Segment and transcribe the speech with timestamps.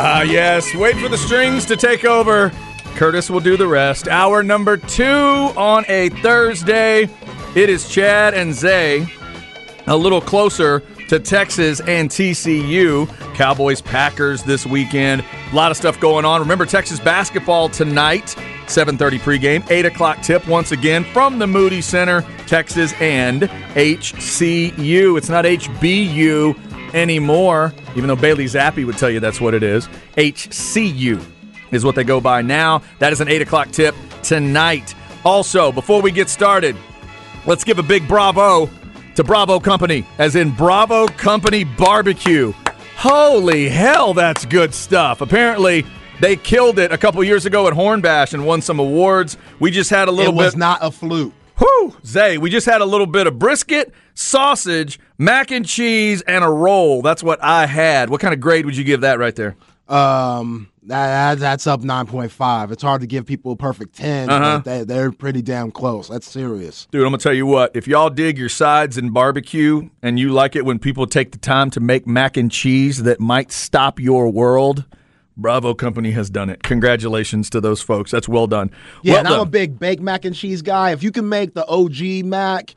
[0.00, 0.72] Ah, yes.
[0.76, 2.52] Wait for the strings to take over.
[2.94, 4.06] Curtis will do the rest.
[4.06, 7.08] Hour number two on a Thursday.
[7.56, 9.08] It is Chad and Zay
[9.88, 13.08] a little closer to Texas and TCU.
[13.34, 15.24] Cowboys Packers this weekend.
[15.50, 16.40] A lot of stuff going on.
[16.40, 18.36] Remember Texas basketball tonight.
[18.66, 25.16] 7:30 pregame, 8 o'clock tip once again from the Moody Center, Texas and HCU.
[25.16, 29.88] It's not HBU anymore, even though Bailey Zappe would tell you that's what it is.
[30.16, 31.24] HCU
[31.70, 32.82] is what they go by now.
[32.98, 34.94] That is an 8 o'clock tip tonight.
[35.24, 36.76] Also, before we get started,
[37.46, 38.70] let's give a big bravo
[39.14, 42.52] to Bravo Company, as in Bravo Company Barbecue.
[42.96, 45.20] Holy hell, that's good stuff.
[45.20, 45.84] Apparently,
[46.20, 49.36] they killed it a couple years ago at Hornbash and won some awards.
[49.60, 50.58] We just had a little it was bit.
[50.58, 51.32] not a fluke.
[51.58, 56.44] Whew, Zay, we just had a little bit of brisket, sausage, mac and cheese, and
[56.44, 57.02] a roll.
[57.02, 58.08] That's what I had.
[58.10, 59.56] What kind of grade would you give that right there?
[59.88, 62.70] Um, that, that's up 9.5.
[62.72, 64.58] It's hard to give people a perfect 10, Uh-huh.
[64.58, 66.08] but they, they're pretty damn close.
[66.08, 66.86] That's serious.
[66.90, 67.74] Dude, I'm gonna tell you what.
[67.74, 71.38] If y'all dig your sides and barbecue, and you like it when people take the
[71.38, 74.84] time to make mac and cheese that might stop your world,
[75.38, 76.62] Bravo Company has done it.
[76.64, 78.10] Congratulations to those folks.
[78.10, 78.70] That's well done.
[79.02, 80.90] Yeah, well and I'm a big baked mac and cheese guy.
[80.92, 82.74] If you can make the OG mac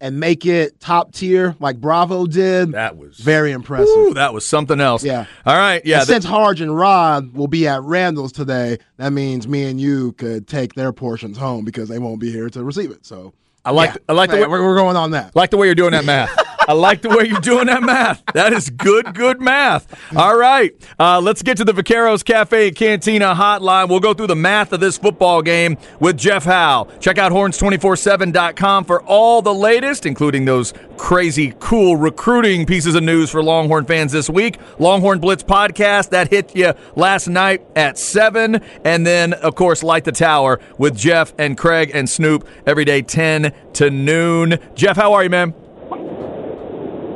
[0.00, 3.88] and make it top tier like Bravo did, that was very impressive.
[3.88, 5.02] Ooh, that was something else.
[5.04, 5.26] Yeah.
[5.44, 5.84] All right.
[5.84, 5.98] Yeah.
[5.98, 10.12] Th- since Harge and Rod will be at Randall's today, that means me and you
[10.12, 13.04] could take their portions home because they won't be here to receive it.
[13.04, 13.90] So I like.
[13.90, 13.96] yeah.
[14.08, 15.34] I like the way we're, we're going on that.
[15.34, 16.30] like the way you're doing that math.
[16.68, 18.22] I like the way you're doing that math.
[18.34, 19.98] That is good, good math.
[20.14, 23.88] All right, uh, let's get to the Vaqueros Cafe and Cantina hotline.
[23.88, 26.86] We'll go through the math of this football game with Jeff Howe.
[27.00, 33.30] Check out horns247.com for all the latest, including those crazy, cool recruiting pieces of news
[33.30, 34.58] for Longhorn fans this week.
[34.78, 40.04] Longhorn Blitz podcast that hit you last night at seven, and then of course Light
[40.04, 44.58] the Tower with Jeff and Craig and Snoop every day ten to noon.
[44.74, 45.54] Jeff, how are you, man?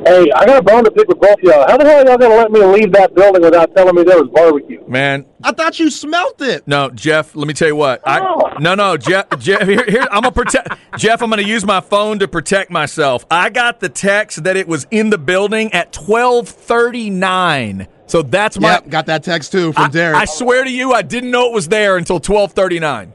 [0.05, 1.65] Hey, I got a bone to pick with both y'all.
[1.69, 4.21] How the hell are y'all gonna let me leave that building without telling me there
[4.21, 4.83] was barbecue?
[4.89, 6.67] Man, I thought you smelt it.
[6.67, 7.37] no, Jeff.
[7.37, 8.01] Let me tell you what.
[8.05, 8.11] Oh.
[8.11, 9.27] I no, no, Jeff.
[9.39, 10.03] Jeff, here, here.
[10.11, 11.23] I'm gonna protect Jeff.
[11.23, 13.25] I'm gonna use my phone to protect myself.
[13.31, 17.87] I got the text that it was in the building at 12:39.
[18.07, 18.73] So that's my.
[18.73, 20.17] Yep, got that text too from I, Derek.
[20.17, 23.13] I swear to you, I didn't know it was there until 12:39.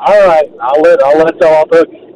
[0.00, 1.68] All right, I'll let I'll let y'all off.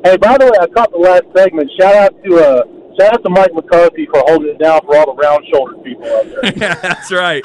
[0.04, 1.70] Hey, by the way, I caught the last segment.
[1.78, 2.62] Shout out to uh,
[2.98, 6.04] shout out to Mike McCarthy for holding it down for all the round shouldered people
[6.06, 6.52] out there.
[6.56, 7.44] Yeah, that's right.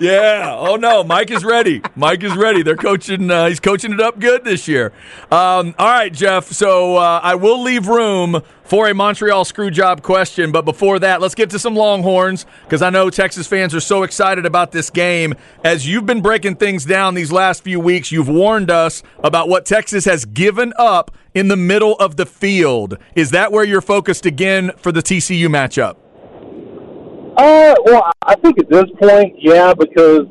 [0.00, 0.54] Yeah.
[0.56, 1.82] Oh no, Mike is ready.
[1.96, 2.62] Mike is ready.
[2.62, 3.30] They're coaching.
[3.30, 4.92] Uh, he's coaching it up good this year.
[5.30, 6.46] Um, all right, Jeff.
[6.52, 11.20] So uh, I will leave room for a Montreal screw job question, but before that,
[11.22, 14.90] let's get to some Longhorns because I know Texas fans are so excited about this
[14.90, 15.34] game.
[15.64, 19.64] As you've been breaking things down these last few weeks, you've warned us about what
[19.64, 22.98] Texas has given up in the middle of the field.
[23.14, 25.96] Is that where you're focused again for the TCU matchup?
[27.38, 30.26] Uh, well, I think at this point, yeah, because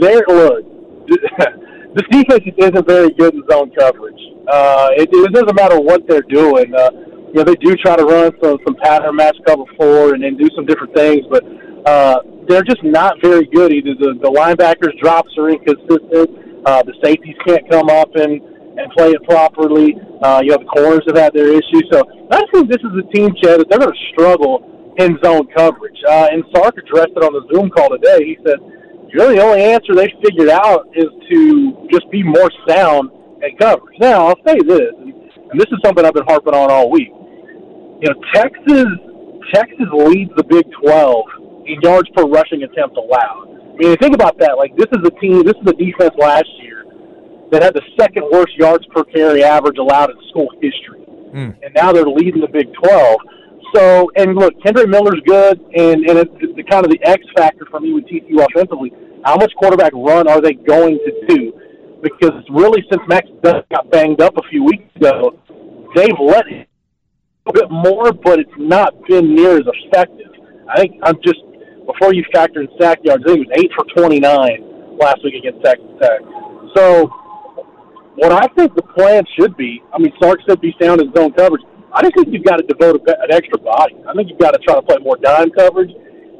[0.00, 0.22] there.
[0.26, 0.64] Look,
[1.08, 4.20] this defense isn't very good in zone coverage.
[4.48, 6.72] Uh, it, it doesn't matter what they're doing.
[6.74, 6.90] Uh,
[7.28, 10.36] you know, they do try to run some some pattern match cover four and then
[10.38, 11.44] do some different things, but
[11.84, 13.70] uh, they're just not very good.
[13.70, 16.64] Either the the linebackers drops are inconsistent.
[16.64, 18.40] Uh, the safeties can't come up and
[18.78, 19.96] and play it properly.
[20.22, 21.84] Uh, you know, the corners have had their issues.
[21.92, 25.46] So I think this is a team, Chad, that they're going to struggle in zone
[25.56, 25.98] coverage.
[26.06, 28.24] Uh, and Sark addressed it on the Zoom call today.
[28.24, 28.58] He said,
[29.14, 33.10] really the only answer they figured out is to just be more sound
[33.42, 33.96] at coverage.
[34.00, 35.14] Now, I'll say this, and,
[35.50, 37.08] and this is something I've been harping on all week.
[37.08, 38.86] You know, Texas
[39.54, 43.48] Texas leads the Big 12 in yards per rushing attempt allowed.
[43.48, 44.56] I mean, think about that.
[44.56, 46.84] Like, this is a team, this is a defense last year
[47.50, 51.00] that had the second worst yards per carry average allowed in school history.
[51.62, 53.16] And now they're leading the Big 12.
[53.74, 57.22] So, and look, Kendre Miller's good, and, and it's, it's the kind of the X
[57.36, 58.92] factor for me with TCU offensively.
[59.24, 61.52] How much quarterback run are they going to do?
[62.02, 65.38] Because really, since Max got banged up a few weeks ago,
[65.94, 66.66] they've let him
[67.46, 70.30] a bit more, but it's not been near as effective.
[70.68, 71.40] I think I'm just
[71.86, 75.34] before you factor in sack yards, I think it was eight for 29 last week
[75.34, 76.20] against Texas Tech.
[76.76, 77.08] So,
[78.16, 81.32] what I think the plan should be, I mean, Sark said be sound in zone
[81.32, 81.62] coverage.
[81.98, 83.98] I just think you've got to devote a, an extra body.
[84.06, 85.90] I think you've got to try to play more dime coverage,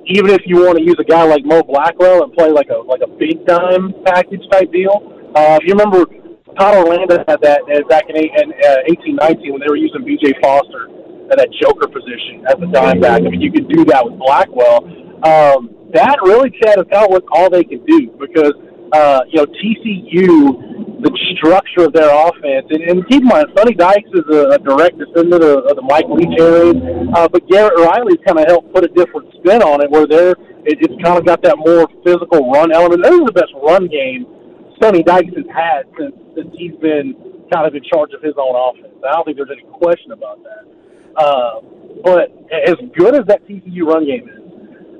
[0.06, 2.78] even if you want to use a guy like Mo Blackwell and play like a
[2.86, 5.02] like a big dime package type deal.
[5.34, 6.06] Uh, if you remember,
[6.54, 9.82] Todd Orlando had that uh, back in, eight, in uh, eighteen nineteen when they were
[9.82, 10.38] using B.J.
[10.38, 10.94] Foster
[11.34, 13.26] at that joker position as a dime back.
[13.26, 14.86] I mean, you could do that with Blackwell.
[15.26, 18.54] Um, that really, Chad, is kind of what all they can do because
[18.92, 23.74] uh, you know TCU, the structure of their offense, and, and keep in mind, Sonny
[23.74, 26.74] Dykes is a, a direct descendant of, of the Mike Leach area,
[27.14, 30.36] uh, but Garrett Riley's kind of helped put a different spin on it, where they're
[30.64, 33.02] it, it's kind of got that more physical run element.
[33.02, 34.26] This is the best run game
[34.82, 37.14] Sonny Dykes has had since since he's been
[37.52, 38.94] kind of in charge of his own offense.
[39.02, 40.64] I don't think there's any question about that.
[41.16, 41.60] Uh,
[42.04, 44.37] but as good as that TCU run game is,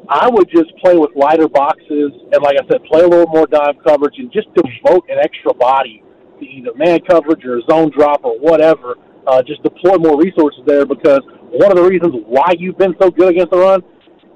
[0.09, 3.47] I would just play with lighter boxes and, like I said, play a little more
[3.47, 6.03] dime coverage and just devote an extra body
[6.41, 8.97] to either man coverage or zone drop or whatever.
[9.27, 11.21] Uh, just deploy more resources there because
[11.53, 13.83] one of the reasons why you've been so good against the run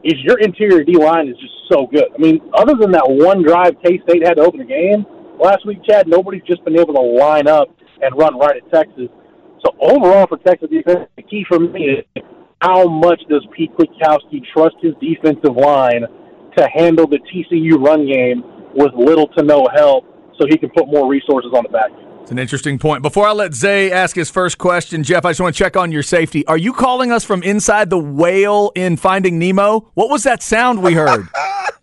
[0.04, 2.08] is your interior D line is just so good.
[2.14, 5.06] I mean, other than that one drive K State had to open the game
[5.40, 7.68] last week, Chad, nobody's just been able to line up
[8.02, 9.08] and run right at Texas.
[9.64, 12.04] So overall for Texas defense, the key for me is
[12.62, 16.02] how much does Pete Kwiatkowski trust his defensive line
[16.56, 18.44] to handle the TCU run game
[18.74, 20.04] with little to no help
[20.38, 22.08] so he can put more resources on the back end?
[22.22, 23.02] It's an interesting point.
[23.02, 25.90] Before I let Zay ask his first question, Jeff, I just want to check on
[25.90, 26.46] your safety.
[26.46, 29.90] Are you calling us from inside the whale in Finding Nemo?
[29.94, 31.26] What was that sound we heard?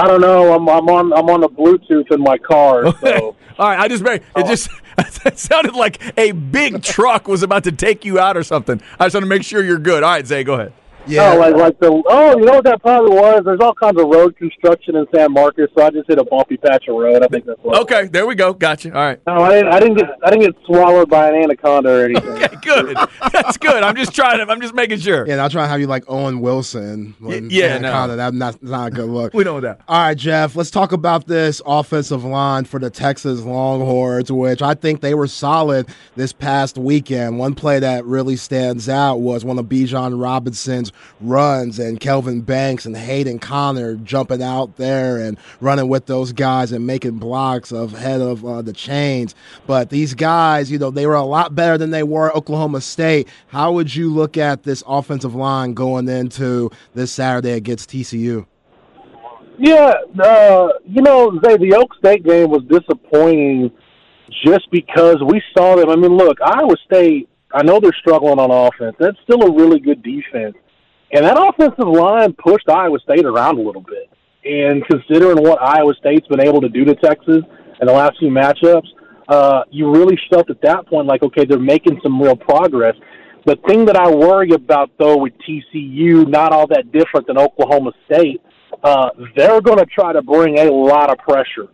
[0.00, 0.54] I don't know.
[0.54, 2.94] I'm, I'm on I'm on the Bluetooth in my car.
[3.00, 3.36] So.
[3.58, 4.70] All right, I just made it just
[5.26, 8.80] it sounded like a big truck was about to take you out or something.
[8.98, 10.02] I just want to make sure you're good.
[10.02, 10.72] All right, Zay, go ahead.
[11.10, 13.42] Yeah, like like the oh, you know what that probably was?
[13.44, 16.56] There's all kinds of road construction in San Marcos, so I just hit a bumpy
[16.56, 17.22] patch of road.
[17.22, 17.80] I think that's what.
[17.82, 18.52] Okay, there we go.
[18.52, 18.94] Gotcha.
[18.94, 19.20] All right.
[19.26, 19.72] No, I didn't.
[19.72, 20.10] I didn't get.
[20.24, 22.30] I didn't get swallowed by an anaconda or anything.
[22.40, 22.96] Okay, good.
[23.32, 23.82] That's good.
[23.82, 24.50] I'm just trying to.
[24.50, 25.26] I'm just making sure.
[25.26, 27.14] Yeah, I'll try to have you like Owen Wilson.
[27.20, 28.16] yeah, anaconda.
[28.16, 28.30] No.
[28.30, 29.34] That's not, not a good look.
[29.40, 29.80] we know that.
[29.88, 30.56] All right, Jeff.
[30.56, 35.26] Let's talk about this offensive line for the Texas Longhorns, which I think they were
[35.26, 37.38] solid this past weekend.
[37.38, 42.86] One play that really stands out was one of Bijan Robinson's runs and Kelvin Banks
[42.86, 47.92] and Hayden Conner jumping out there and running with those guys and making blocks of
[47.92, 49.34] head of uh, the chains.
[49.66, 52.80] But these guys, you know, they were a lot better than they were at Oklahoma
[52.80, 53.28] State.
[53.48, 58.46] How would you look at this offensive line going into this Saturday against TCU?
[59.62, 59.92] Yeah,
[60.22, 63.70] uh, you know, Zay, the Oak State game was disappointing
[64.42, 65.90] just because we saw them.
[65.90, 68.96] I mean, look, Iowa State, I know they're struggling on offense.
[68.98, 70.56] That's still a really good defense.
[71.12, 74.08] And that offensive line pushed Iowa State around a little bit.
[74.44, 77.42] And considering what Iowa State's been able to do to Texas
[77.80, 78.86] in the last few matchups,
[79.28, 82.94] uh, you really felt at that point like, okay, they're making some real progress.
[83.46, 87.92] The thing that I worry about, though, with TCU, not all that different than Oklahoma
[88.06, 88.42] State,
[88.84, 91.68] uh, they're going to try to bring a lot of pressure.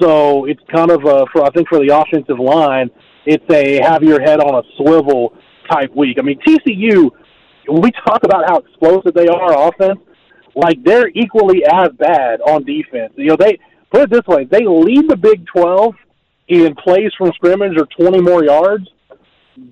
[0.00, 2.90] So it's kind of a, for I think for the offensive line,
[3.26, 5.34] it's a have your head on a swivel
[5.70, 6.18] type week.
[6.18, 7.10] I mean, TCU
[7.70, 10.00] we talk about how explosive they are offense,
[10.54, 13.12] like they're equally as bad on defense.
[13.16, 13.58] You know, they
[13.90, 15.94] put it this way: they lead the Big Twelve
[16.48, 18.88] in plays from scrimmage or twenty more yards.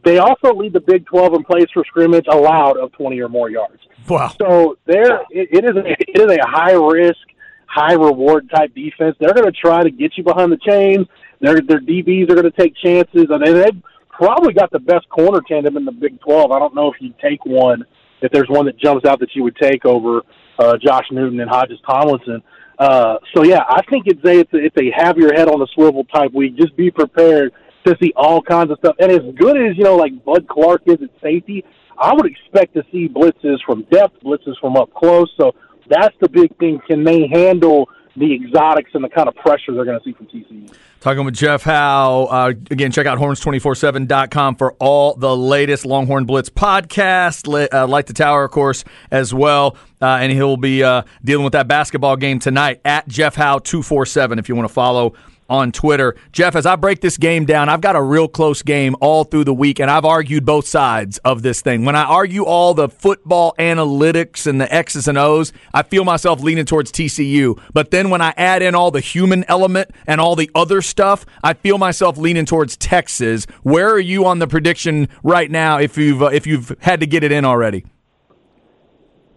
[0.04, 3.50] They also lead the Big Twelve in plays for scrimmage allowed of twenty or more
[3.50, 3.80] yards.
[4.08, 4.32] Wow!
[4.40, 7.20] So there, it, it is a, it is a high risk,
[7.66, 9.16] high reward type defense.
[9.20, 11.06] They're going to try to get you behind the chains.
[11.40, 13.82] Their their DBs are going to take chances, and they've
[14.22, 16.52] probably got the best corner tandem in the Big 12.
[16.52, 17.84] I don't know if you'd take one,
[18.20, 20.22] if there's one that jumps out that you would take over
[20.60, 22.40] uh, Josh Newton and Hodges Tomlinson.
[22.78, 26.04] Uh, so yeah, I think it's a, it's a have your head on the swivel
[26.04, 26.56] type week.
[26.56, 27.52] Just be prepared
[27.84, 28.94] to see all kinds of stuff.
[29.00, 31.64] And as good as you know, like Bud Clark is at safety,
[31.98, 35.32] I would expect to see blitzes from depth, blitzes from up close.
[35.36, 35.52] So
[35.88, 36.80] that's the big thing.
[36.86, 40.26] Can they handle the exotics and the kind of pressure they're going to see from
[40.26, 40.74] TCU.
[41.00, 42.28] Talking with Jeff Howe.
[42.30, 47.48] Uh, again, check out horns247.com for all the latest Longhorn Blitz podcast.
[47.72, 49.76] Uh, Light the Tower, of course, as well.
[50.00, 54.38] Uh, and he'll be uh, dealing with that basketball game tonight at Jeff Howe 247
[54.38, 55.14] if you want to follow
[55.52, 56.16] on Twitter.
[56.32, 59.44] Jeff, as I break this game down, I've got a real close game all through
[59.44, 61.84] the week, and I've argued both sides of this thing.
[61.84, 66.40] When I argue all the football analytics and the X's and O's, I feel myself
[66.40, 67.60] leaning towards TCU.
[67.74, 71.26] But then when I add in all the human element and all the other stuff,
[71.44, 73.44] I feel myself leaning towards Texas.
[73.62, 75.78] Where are you on the prediction right now?
[75.78, 77.84] If you've uh, if you've had to get it in already.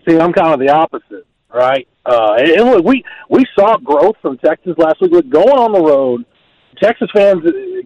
[0.08, 1.88] See, I'm kind of the opposite, right?
[2.06, 5.12] Uh, and, and look, we we saw growth from Texas last week.
[5.12, 6.26] Look, going on the road,
[6.82, 7.42] Texas fans,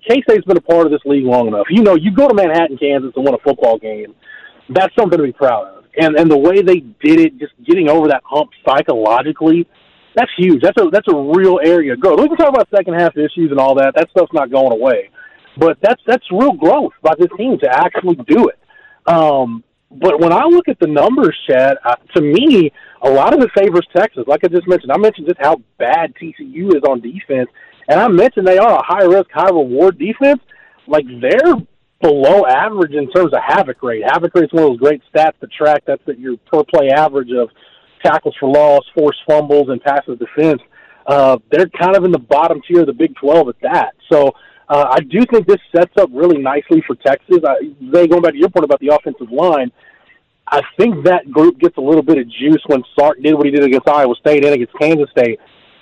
[0.07, 1.67] K State's been a part of this league long enough.
[1.69, 4.13] You know, you go to Manhattan, Kansas, and win a football game.
[4.69, 5.85] That's something to be proud of.
[5.97, 9.67] And and the way they did it, just getting over that hump psychologically,
[10.15, 10.61] that's huge.
[10.61, 12.19] That's a that's a real area of growth.
[12.19, 13.93] We can talk about second half issues and all that.
[13.95, 15.09] That stuff's not going away.
[15.57, 18.59] But that's that's real growth by this team to actually do it.
[19.07, 23.41] Um, but when I look at the numbers, Chad, uh, to me, a lot of
[23.41, 24.23] it favors Texas.
[24.27, 27.49] Like I just mentioned, I mentioned just how bad TCU is on defense,
[27.87, 30.41] and I mentioned they are a high risk, high reward defense.
[30.87, 31.55] Like they're
[32.01, 34.03] below average in terms of havoc rate.
[34.05, 35.83] Havoc rate is one of those great stats to track.
[35.87, 37.49] That's that your per play average of
[38.03, 40.61] tackles for loss, forced fumbles, and passes defense.
[41.07, 43.93] Uh, they're kind of in the bottom tier of the Big 12 at that.
[44.11, 44.31] So
[44.69, 47.39] uh, I do think this sets up really nicely for Texas.
[47.43, 49.71] I, they going back to your point about the offensive line.
[50.47, 53.51] I think that group gets a little bit of juice when Sark did what he
[53.51, 55.39] did against Iowa State and against Kansas State.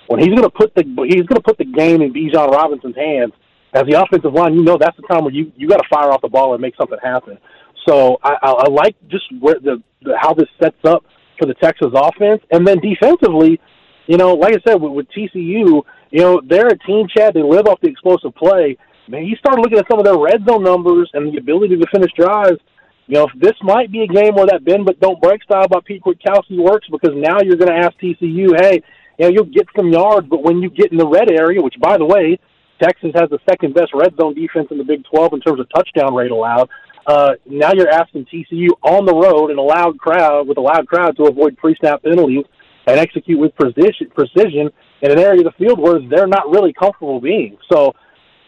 [0.08, 2.96] When he's going to put the he's going to put the game in Bijan Robinson's
[2.96, 3.32] hands
[3.74, 6.10] as the offensive line, you know that's the time where you you got to fire
[6.10, 7.38] off the ball and make something happen.
[7.86, 11.04] So I, I, I like just where the, the how this sets up
[11.38, 13.60] for the Texas offense, and then defensively,
[14.06, 17.34] you know, like I said with, with TCU, you know they're a team, Chad.
[17.34, 18.76] They live off the explosive play.
[19.08, 21.86] Man, you start looking at some of their red zone numbers and the ability to
[21.92, 22.60] finish drives.
[23.06, 25.80] You know, this might be a game where that bend but don't break style by
[25.84, 28.82] Pete Kwiatkowski works because now you're going to ask TCU, hey,
[29.18, 31.74] you know, you'll get some yards, but when you get in the red area, which
[31.80, 32.38] by the way,
[32.82, 35.66] Texas has the second best red zone defense in the Big 12 in terms of
[35.74, 36.68] touchdown rate allowed.
[37.06, 40.86] Uh, now you're asking TCU on the road in a loud crowd with a loud
[40.86, 42.44] crowd to avoid pre-snap penalties
[42.86, 44.70] and execute with precision, precision
[45.02, 47.56] in an area of the field where they're not really comfortable being.
[47.70, 47.94] So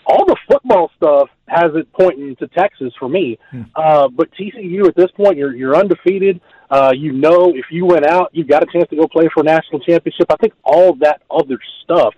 [0.06, 3.38] all the football stuff has it pointing to Texas for me.
[3.50, 3.62] Hmm.
[3.74, 6.40] Uh, but TCU at this point, you're you're undefeated.
[6.70, 9.40] Uh, you know, if you went out, you've got a chance to go play for
[9.40, 10.26] a national championship.
[10.30, 12.14] I think all that other stuff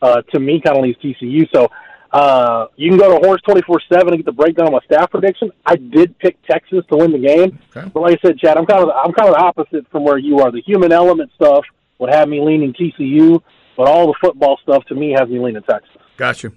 [0.00, 1.48] uh, to me kind of leaves TCU.
[1.52, 1.68] So
[2.12, 4.80] uh, you can go to Horns twenty four seven and get the breakdown of my
[4.84, 5.50] staff prediction.
[5.64, 7.88] I did pick Texas to win the game, okay.
[7.92, 10.18] but like I said, Chad, I'm kind of I'm kind of the opposite from where
[10.18, 10.50] you are.
[10.50, 11.64] The human element stuff
[11.98, 13.42] would have me leaning TCU,
[13.76, 15.90] but all the football stuff to me has me leaning Texas.
[16.16, 16.52] Gotcha.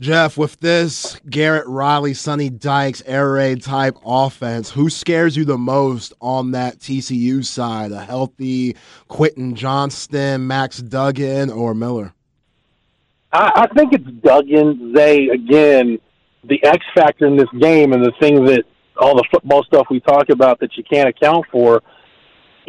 [0.00, 5.58] Jeff, with this Garrett Riley, Sonny Dykes, air raid type offense, who scares you the
[5.58, 7.92] most on that TCU side?
[7.92, 8.76] A healthy
[9.08, 12.14] Quentin Johnston, Max Duggan, or Miller?
[13.30, 14.94] I, I think it's Duggan.
[14.94, 15.98] They again,
[16.44, 18.64] the X factor in this game, and the thing that
[18.96, 21.82] all the football stuff we talk about that you can't account for.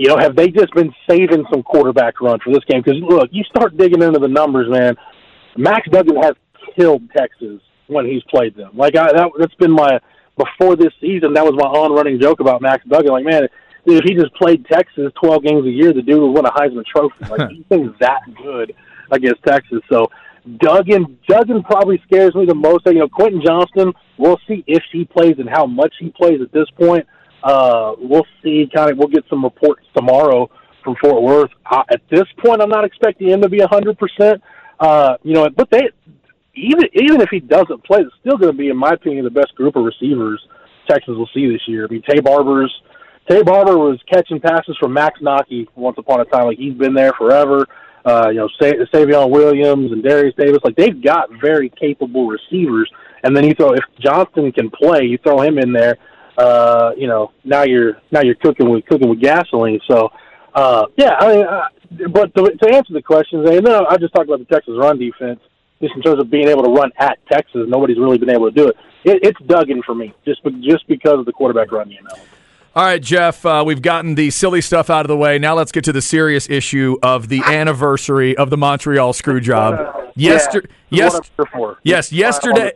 [0.02, 2.82] You know, have they just been saving some quarterback run for this game?
[2.84, 4.96] Because look, you start digging into the numbers, man.
[5.56, 6.34] Max Duggan has
[6.76, 8.72] killed Texas when he's played them.
[8.74, 10.00] Like I, that, that's been my
[10.36, 11.34] before this season.
[11.34, 13.12] That was my on running joke about Max Duggan.
[13.12, 13.44] Like man,
[13.86, 16.84] if he just played Texas twelve games a year, the dude would win a Heisman
[16.84, 17.24] Trophy.
[17.30, 18.74] Like he thinks that good
[19.12, 19.82] against Texas.
[19.88, 20.08] So
[20.58, 22.88] Duggan, Duggan probably scares me the most.
[22.88, 23.94] You know, Quentin Johnston.
[24.18, 27.06] We'll see if he plays and how much he plays at this point.
[27.44, 28.70] Uh, we'll see.
[28.74, 30.50] Kind of, we'll get some reports tomorrow
[30.84, 31.52] from Fort Worth.
[31.70, 34.42] Uh, at this point, I'm not expecting him to be a hundred percent.
[34.80, 35.90] Uh, you know, but they
[36.56, 39.32] even even if he doesn't play, it's still going to be, in my opinion, the
[39.32, 40.42] best group of receivers
[40.90, 41.86] Texas will see this year.
[41.86, 42.74] I mean, Taye Barber's
[43.30, 46.48] Taye Barber was catching passes from Max Nocky once upon a time.
[46.48, 47.66] Like he's been there forever.
[48.04, 50.60] Uh, you know, Sa- Savion Williams and Derius Davis.
[50.64, 52.92] Like they've got very capable receivers.
[53.24, 55.98] And then you throw if Johnston can play, you throw him in there.
[56.38, 59.80] Uh, you know, now you're now you're cooking with cooking with gasoline.
[59.90, 60.10] So,
[60.54, 64.14] uh, yeah, I mean, uh, but to, to answer the questions, and then I just
[64.14, 65.40] talked about the Texas run defense
[65.82, 67.66] just in terms of being able to run at Texas.
[67.68, 68.76] Nobody's really been able to do it.
[69.04, 72.30] it it's Duggan for me, just just because of the quarterback run game element.
[72.74, 75.38] All right, Jeff, uh, we've gotten the silly stuff out of the way.
[75.38, 80.14] Now let's get to the serious issue of the anniversary of the Montreal screw job.
[80.16, 81.22] Yester- yeah, yes,
[81.84, 82.72] yes, yesterday.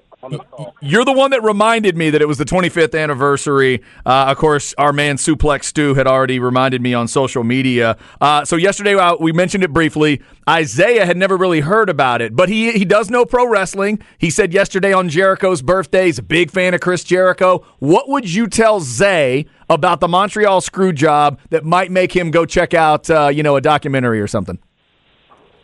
[0.81, 3.81] You're the one that reminded me that it was the 25th anniversary.
[4.05, 7.97] Uh, of course, our man Suplex Stu had already reminded me on social media.
[8.19, 10.21] Uh, so yesterday uh, we mentioned it briefly.
[10.47, 13.99] Isaiah had never really heard about it, but he he does know pro wrestling.
[14.17, 17.65] He said yesterday on Jericho's birthday, he's a big fan of Chris Jericho.
[17.79, 22.45] What would you tell Zay about the Montreal screw job that might make him go
[22.45, 24.59] check out, uh, you know, a documentary or something?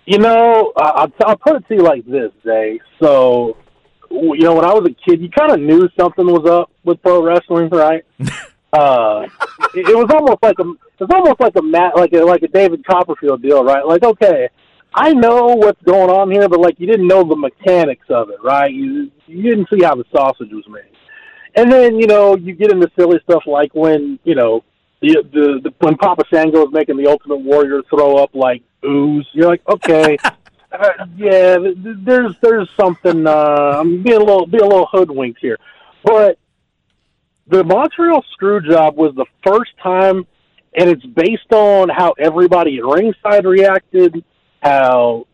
[0.05, 2.79] You know, I'll, I'll put it to you like this, Zay.
[2.99, 3.55] So
[4.11, 7.01] you know, when I was a kid, you kind of knew something was up with
[7.01, 8.03] pro wrestling, right?
[8.73, 9.25] uh,
[9.73, 12.43] it, it was almost like a, it was almost like a mat, like a, like
[12.43, 13.85] a David Copperfield deal, right?
[13.85, 14.49] Like, okay,
[14.93, 18.37] I know what's going on here, but like you didn't know the mechanics of it,
[18.43, 18.71] right?
[18.71, 20.91] You you didn't see how the sausage was made,
[21.55, 24.63] and then you know you get into silly stuff like when you know
[25.01, 29.27] the the, the when Papa Shango was making the Ultimate Warrior throw up like ooze.
[29.31, 30.17] You're like, okay,
[30.71, 33.27] uh, yeah, there's there's something.
[33.27, 35.57] Uh, I'm being a little be a little hoodwinked here,
[36.03, 36.37] but
[37.47, 40.25] the Montreal screw job was the first time,
[40.73, 44.23] and it's based on how everybody at ringside reacted,
[44.61, 45.27] how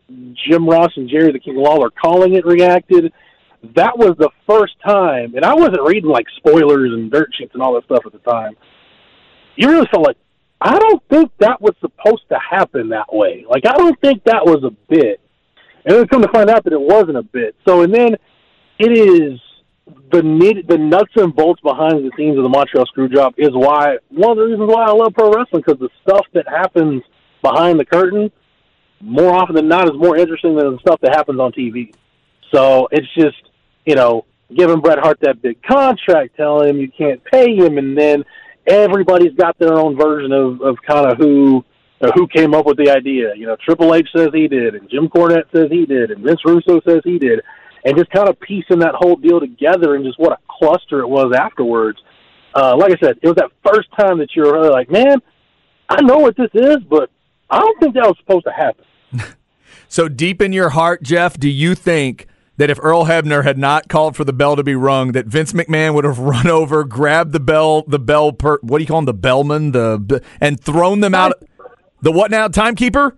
[0.48, 3.12] Jim Ross and Jerry the King Lawler calling it reacted.
[3.74, 7.62] That was the first time, and I wasn't reading like spoilers and dirt sheets and
[7.62, 8.56] all that stuff at the time.
[9.56, 10.16] you really felt like
[10.60, 13.44] I don't think that was supposed to happen that way.
[13.48, 15.20] Like I don't think that was a bit.
[15.88, 17.56] And then come to find out that it wasn't a bit.
[17.66, 18.14] So and then
[18.78, 19.40] it is
[20.12, 23.96] the need, the nuts and bolts behind the scenes of the Montreal Screwjob is why
[24.10, 27.02] one of the reasons why I love pro wrestling because the stuff that happens
[27.42, 28.30] behind the curtain
[29.00, 31.94] more often than not is more interesting than the stuff that happens on TV.
[32.52, 33.40] So it's just
[33.86, 37.96] you know giving Bret Hart that big contract, telling him you can't pay him, and
[37.96, 38.26] then
[38.66, 41.64] everybody's got their own version of of kind of who.
[42.00, 43.34] Uh, who came up with the idea?
[43.34, 46.40] You know, Triple H says he did, and Jim Cornette says he did, and Vince
[46.44, 47.40] Russo says he did
[47.84, 51.08] and just kind of piecing that whole deal together and just what a cluster it
[51.08, 51.98] was afterwards.
[52.54, 55.18] Uh, like I said, it was that first time that you're really like, man,
[55.88, 57.10] I know what this is, but
[57.48, 58.84] I don't think that was supposed to happen.
[59.88, 62.26] so deep in your heart, Jeff, do you think
[62.56, 65.52] that if Earl Hebner had not called for the bell to be rung, that Vince
[65.52, 68.98] McMahon would have run over, grabbed the bell, the bell, per, what do you call
[68.98, 71.34] him, the bellman, the and thrown them out?
[72.00, 72.48] The what now?
[72.48, 73.16] Timekeeper?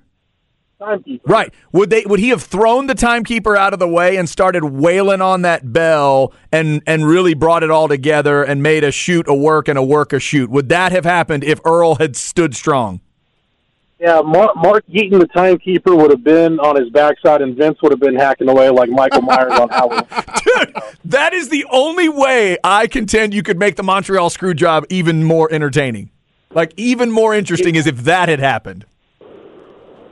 [0.80, 1.30] timekeeper.
[1.30, 1.52] Right.
[1.72, 5.20] Would they would he have thrown the timekeeper out of the way and started wailing
[5.20, 9.34] on that bell and and really brought it all together and made a shoot a
[9.34, 10.50] work and a work a shoot?
[10.50, 13.00] Would that have happened if Earl had stood strong?
[14.00, 17.92] Yeah, Mark, Mark Yeaton, the timekeeper, would have been on his backside, and Vince would
[17.92, 20.06] have been hacking away like Michael Myers on Howard.
[20.42, 24.87] Dude, that is the only way I contend you could make the Montreal screw job
[24.88, 26.10] even more entertaining.
[26.52, 28.85] Like even more interesting is if that had happened.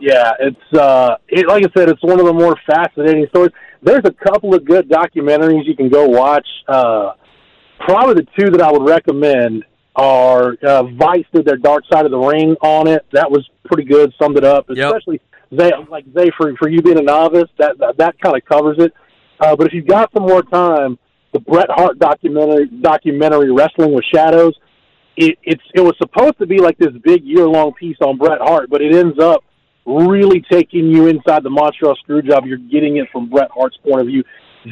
[0.00, 3.50] Yeah, it's uh, it, like I said, it's one of the more fascinating stories.
[3.83, 6.47] There's a couple of good documentaries you can go watch.
[6.68, 7.14] Uh,
[7.80, 9.64] probably the two that I would recommend
[9.97, 13.04] are uh, Vice did their Dark Side of the Ring on it.
[13.12, 14.12] That was pretty good.
[14.21, 15.59] Summed it up, especially yep.
[15.59, 17.50] they like they for for you being a novice.
[17.59, 18.92] That that, that kind of covers it.
[19.40, 20.98] Uh, but if you've got some more time,
[21.33, 24.55] the Bret Hart documentary documentary Wrestling with Shadows.
[25.20, 28.38] It, it's it was supposed to be like this big year long piece on Bret
[28.40, 29.42] Hart, but it ends up
[29.85, 32.46] really taking you inside the Montreal Screwjob.
[32.46, 34.22] You're getting it from Bret Hart's point of view.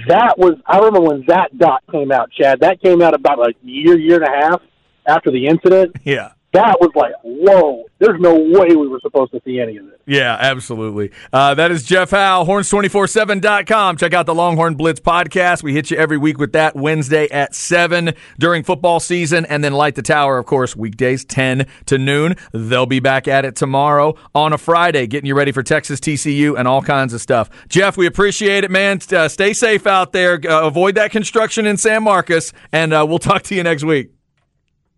[0.09, 2.61] That was I remember when that dot came out, Chad.
[2.61, 4.63] That came out about a year, year and a half
[5.07, 5.97] after the incident.
[6.05, 9.87] Yeah that was like, whoa, there's no way we were supposed to see any of
[9.87, 10.01] this.
[10.07, 11.13] Yeah, absolutely.
[11.33, 13.97] Uh, that is Jeff Howe, horns247.com.
[13.97, 15.63] Check out the Longhorn Blitz podcast.
[15.63, 19.73] We hit you every week with that Wednesday at 7 during football season, and then
[19.73, 22.37] Light the Tower, of course, weekdays 10 to noon.
[22.53, 26.59] They'll be back at it tomorrow on a Friday, getting you ready for Texas TCU
[26.59, 27.51] and all kinds of stuff.
[27.69, 29.01] Jeff, we appreciate it, man.
[29.13, 30.41] Uh, stay safe out there.
[30.43, 34.16] Uh, avoid that construction in San Marcos, and uh, we'll talk to you next week.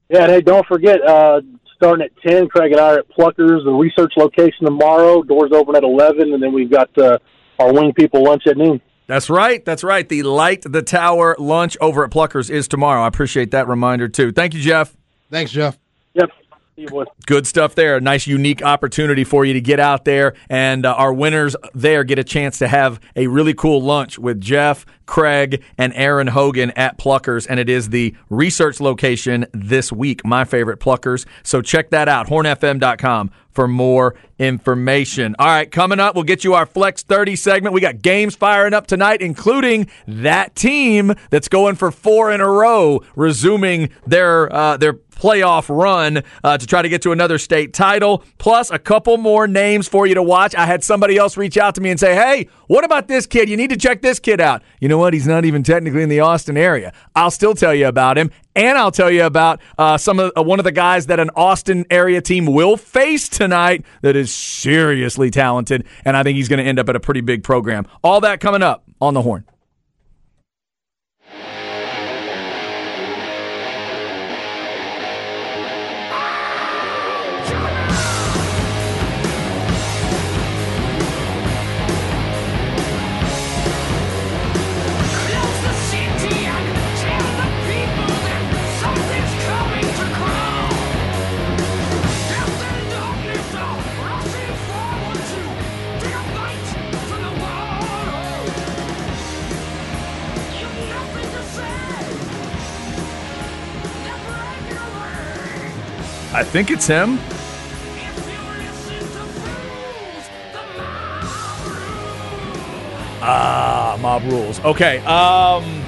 [0.09, 1.43] Yeah, and hey, don't forget, uh,
[1.77, 5.23] starting at 10, Craig and I are at Pluckers, the research location tomorrow.
[5.23, 7.19] Doors open at 11, and then we've got uh,
[7.59, 8.81] our Wing People lunch at noon.
[9.07, 9.65] That's right.
[9.65, 10.07] That's right.
[10.09, 13.03] The Light the Tower lunch over at Pluckers is tomorrow.
[13.03, 14.33] I appreciate that reminder, too.
[14.33, 14.97] Thank you, Jeff.
[15.31, 15.79] Thanks, Jeff.
[16.15, 16.31] Yep.
[17.27, 17.97] Good stuff there.
[17.97, 22.05] A nice, unique opportunity for you to get out there, and uh, our winners there
[22.05, 26.71] get a chance to have a really cool lunch with Jeff, Craig, and Aaron Hogan
[26.73, 30.25] at Pluckers, and it is the research location this week.
[30.25, 31.27] My favorite Pluckers.
[31.43, 32.29] So check that out.
[32.29, 35.35] HornFM.com for more information.
[35.37, 37.75] All right, coming up, we'll get you our Flex 30 segment.
[37.75, 42.49] We got games firing up tonight, including that team that's going for four in a
[42.49, 47.75] row, resuming their uh, their playoff run uh, to try to get to another state
[47.75, 50.55] title, plus a couple more names for you to watch.
[50.55, 53.49] I had somebody else reach out to me and say, hey, what about this kid?
[53.49, 54.63] You need to check this kid out.
[54.81, 55.13] You know what?
[55.13, 56.93] He's not even technically in the Austin area.
[57.15, 58.31] I'll still tell you about him.
[58.55, 61.31] And I'll tell you about uh, some of uh, one of the guys that an
[61.37, 66.59] Austin area team will face tonight that is seriously talented, and I think he's going
[66.59, 67.87] to end up at a pretty big program.
[68.03, 69.45] All that coming up on the horn.
[106.39, 107.19] I think it's him.
[113.21, 114.61] Ah, Mob Rules.
[114.61, 114.99] Okay.
[114.99, 115.83] Um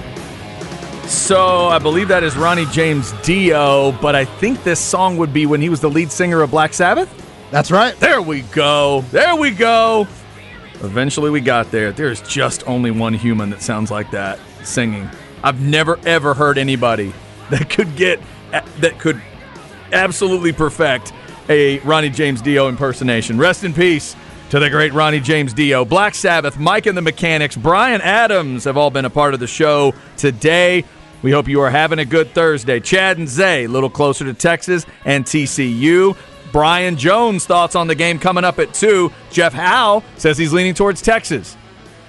[1.06, 5.46] so I believe that is Ronnie James Dio, but I think this song would be
[5.46, 7.08] when he was the lead singer of Black Sabbath.
[7.52, 7.94] That's right.
[8.00, 9.04] There we go.
[9.12, 10.08] There we go.
[10.82, 11.92] Eventually we got there.
[11.92, 15.08] There's just only one human that sounds like that singing.
[15.44, 17.12] I've never ever heard anybody
[17.50, 19.22] that could get that could
[19.92, 21.12] absolutely perfect
[21.48, 23.38] a Ronnie James Dio impersonation.
[23.38, 24.14] Rest in peace
[24.50, 25.84] to the great Ronnie James Dio.
[25.84, 29.46] Black Sabbath, Mike and the Mechanics, Bryan Adams have all been a part of the
[29.46, 30.84] show today.
[31.22, 32.80] We hope you are having a good Thursday.
[32.80, 36.16] Chad and Zay, a little closer to Texas and TCU.
[36.52, 39.12] Brian Jones' thoughts on the game coming up at 2.
[39.30, 41.56] Jeff Howe says he's leaning towards Texas.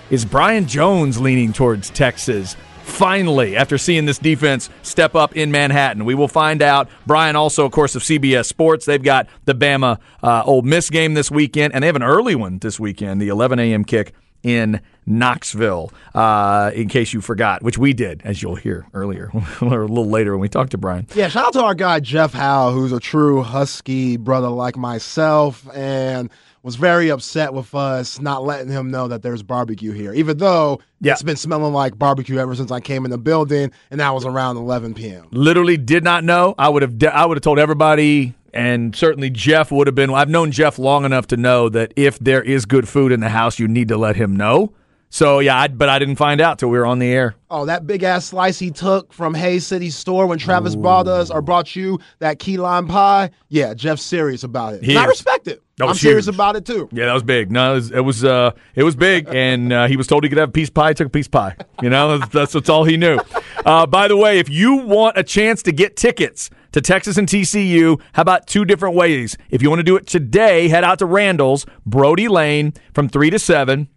[0.10, 2.56] Is Brian Jones leaning towards Texas?
[2.84, 6.90] Finally, after seeing this defense step up in Manhattan, we will find out.
[7.06, 11.14] Brian, also, of course, of CBS Sports, they've got the Bama uh, Ole Miss game
[11.14, 13.84] this weekend, and they have an early one this weekend, the 11 a.m.
[13.84, 14.14] kick
[14.44, 19.82] in Knoxville, uh, in case you forgot, which we did, as you'll hear earlier or
[19.82, 21.08] a little later when we talked to Brian.
[21.16, 25.68] Yeah, shout out to our guy Jeff Howe, who's a true Husky brother like myself,
[25.76, 26.30] and
[26.64, 30.80] was very upset with us not letting him know that there's barbecue here, even though
[31.00, 31.14] yeah.
[31.14, 34.26] it's been smelling like barbecue ever since I came in the building, and that was
[34.26, 35.28] around 11 p.m.
[35.32, 36.56] Literally did not know.
[36.58, 36.98] I would have.
[36.98, 40.14] De- I would have told everybody and certainly Jeff would have been.
[40.14, 43.30] I've known Jeff long enough to know that if there is good food in the
[43.30, 44.74] house, you need to let him know.
[45.14, 47.36] So yeah, I, but I didn't find out till we were on the air.
[47.50, 50.80] Oh, that big ass slice he took from Hays City store when Travis Ooh.
[50.80, 53.32] brought us or brought you that key lime pie.
[53.50, 54.90] Yeah, Jeff's serious about it.
[54.90, 55.62] I respect it.
[55.82, 56.88] I'm serious about it too.
[56.94, 57.52] Yeah, that was big.
[57.52, 60.30] No, it was it was, uh, it was big, and uh, he was told he
[60.30, 60.90] could have a piece of pie.
[60.90, 61.58] He took a piece of pie.
[61.82, 63.20] You know, that's, that's, that's all he knew.
[63.66, 67.28] Uh, by the way, if you want a chance to get tickets to Texas and
[67.28, 69.38] TCU, how about two different ways?
[69.50, 73.30] If you want to do it today, head out to Randall's Brodie Lane from three
[73.30, 73.90] to seven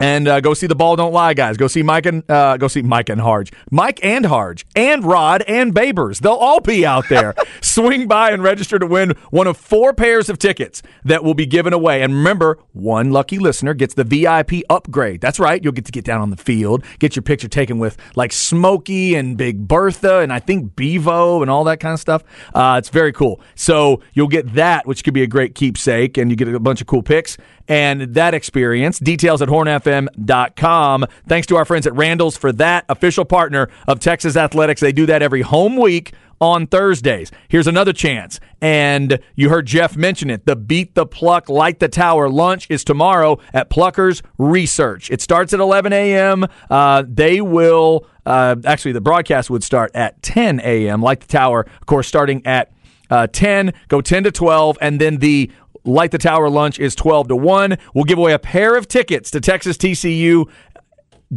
[0.00, 1.56] and uh, go see the ball don't lie guys.
[1.56, 3.52] Go see mike and uh, go see mike and harge.
[3.70, 6.20] Mike and harge and rod and babers.
[6.20, 7.34] They'll all be out there.
[7.60, 11.46] Swing by and register to win one of four pairs of tickets that will be
[11.46, 12.02] given away.
[12.02, 15.20] And remember one lucky listener gets the vip upgrade.
[15.20, 15.62] That's right.
[15.62, 19.14] You'll get to get down on the field get your picture taken with like smokey
[19.14, 22.22] and big bertha and i think bevo and all that kind of stuff.
[22.54, 23.40] Uh, it's very cool.
[23.54, 26.80] So you'll get that which could be a great keepsake and you get a bunch
[26.80, 27.36] of cool pics
[27.70, 28.98] and that experience.
[28.98, 31.06] Details at hornfm.com.
[31.28, 34.80] Thanks to our friends at Randall's for that official partner of Texas Athletics.
[34.80, 37.30] They do that every home week on Thursdays.
[37.48, 38.40] Here's another chance.
[38.60, 40.46] And you heard Jeff mention it.
[40.46, 45.08] The Beat the Pluck, Light the Tower lunch is tomorrow at Pluckers Research.
[45.10, 46.46] It starts at 11 a.m.
[46.68, 51.02] Uh, they will, uh, actually, the broadcast would start at 10 a.m.
[51.02, 52.72] Light the Tower, of course, starting at
[53.10, 55.50] uh, 10, go 10 to 12, and then the
[55.84, 57.78] Light the Tower lunch is 12 to 1.
[57.94, 60.48] We'll give away a pair of tickets to Texas TCU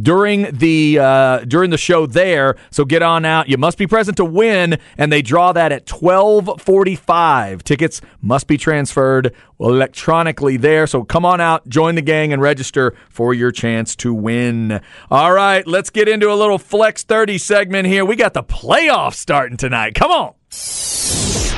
[0.00, 2.56] during the uh, during the show there.
[2.70, 3.48] So get on out.
[3.48, 7.62] You must be present to win, and they draw that at twelve forty five.
[7.64, 10.86] Tickets must be transferred electronically there.
[10.86, 14.80] So come on out, join the gang, and register for your chance to win.
[15.10, 18.04] All right, let's get into a little Flex thirty segment here.
[18.04, 19.94] We got the playoffs starting tonight.
[19.94, 20.34] Come on.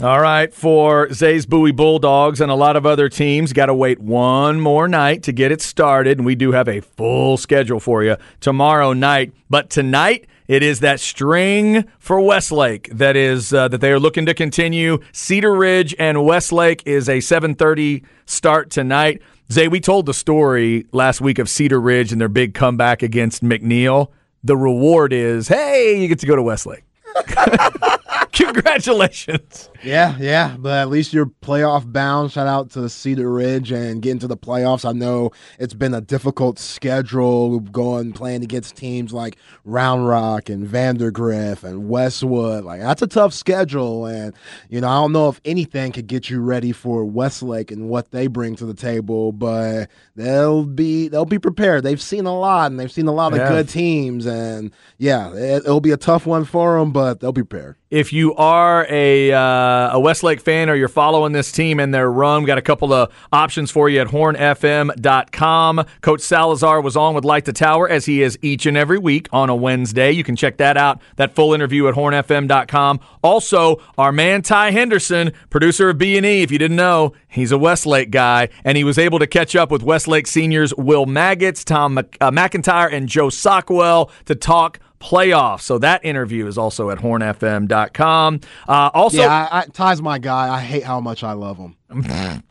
[0.00, 3.98] All right, for Zay's Bowie Bulldogs and a lot of other teams, got to wait
[3.98, 6.18] one more night to get it started.
[6.18, 9.32] And we do have a full schedule for you tomorrow night.
[9.50, 14.24] But tonight, it is that string for Westlake that is uh, that they are looking
[14.26, 15.00] to continue.
[15.10, 19.20] Cedar Ridge and Westlake is a 7:30 start tonight.
[19.50, 23.42] Zay, we told the story last week of Cedar Ridge and their big comeback against
[23.42, 24.12] McNeil.
[24.44, 26.84] The reward is, hey, you get to go to Westlake.
[28.38, 29.68] Congratulations.
[29.82, 32.30] Yeah, yeah, but at least you're playoff bound.
[32.32, 34.88] Shout out to Cedar Ridge and getting to the playoffs.
[34.88, 40.66] I know it's been a difficult schedule going playing against teams like Round Rock and
[40.66, 42.64] Vandegrift and Westwood.
[42.64, 44.34] Like that's a tough schedule, and
[44.68, 48.12] you know I don't know if anything could get you ready for Westlake and what
[48.12, 51.82] they bring to the table, but they'll be they'll be prepared.
[51.82, 53.48] They've seen a lot and they've seen a lot of yeah.
[53.48, 57.42] good teams, and yeah, it, it'll be a tough one for them, but they'll be
[57.42, 57.76] prepared.
[57.90, 62.10] If you are a uh, a Westlake fan or you're following this team and their
[62.10, 65.84] run, we got a couple of options for you at hornfm.com.
[66.00, 69.28] Coach Salazar was on with Light the Tower as he is each and every week
[69.32, 70.10] on a Wednesday.
[70.10, 73.00] You can check that out, that full interview at hornfm.com.
[73.22, 78.10] Also, our man Ty Henderson, producer of B&E, if you didn't know, he's a Westlake
[78.10, 82.02] guy, and he was able to catch up with Westlake seniors Will Maggots, Tom uh,
[82.30, 85.62] McIntyre, and Joe Sockwell to talk playoffs.
[85.62, 88.40] So that interview is also at hornfm.com.
[88.68, 90.52] Uh, also, yeah, I, I, Ty's my guy.
[90.54, 91.76] I hate how much I love him.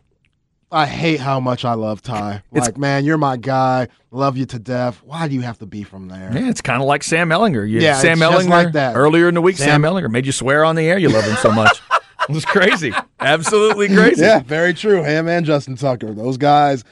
[0.69, 2.43] I hate how much I love Ty.
[2.51, 3.87] Like, man, you're my guy.
[4.11, 5.01] Love you to death.
[5.01, 6.29] Why do you have to be from there?
[6.33, 7.69] Yeah, it's kind of like Sam Ehlinger.
[7.69, 8.49] You, Yeah, Sam Ehlinger.
[8.49, 8.95] like that.
[8.97, 11.23] Earlier in the week, Sam, Sam- Ehlinger made you swear on the air you love
[11.23, 11.81] him so much.
[12.29, 12.93] it was crazy.
[13.21, 14.23] Absolutely crazy.
[14.23, 15.03] Yeah, very true.
[15.03, 16.13] Him and Justin Tucker.
[16.13, 16.83] Those guys,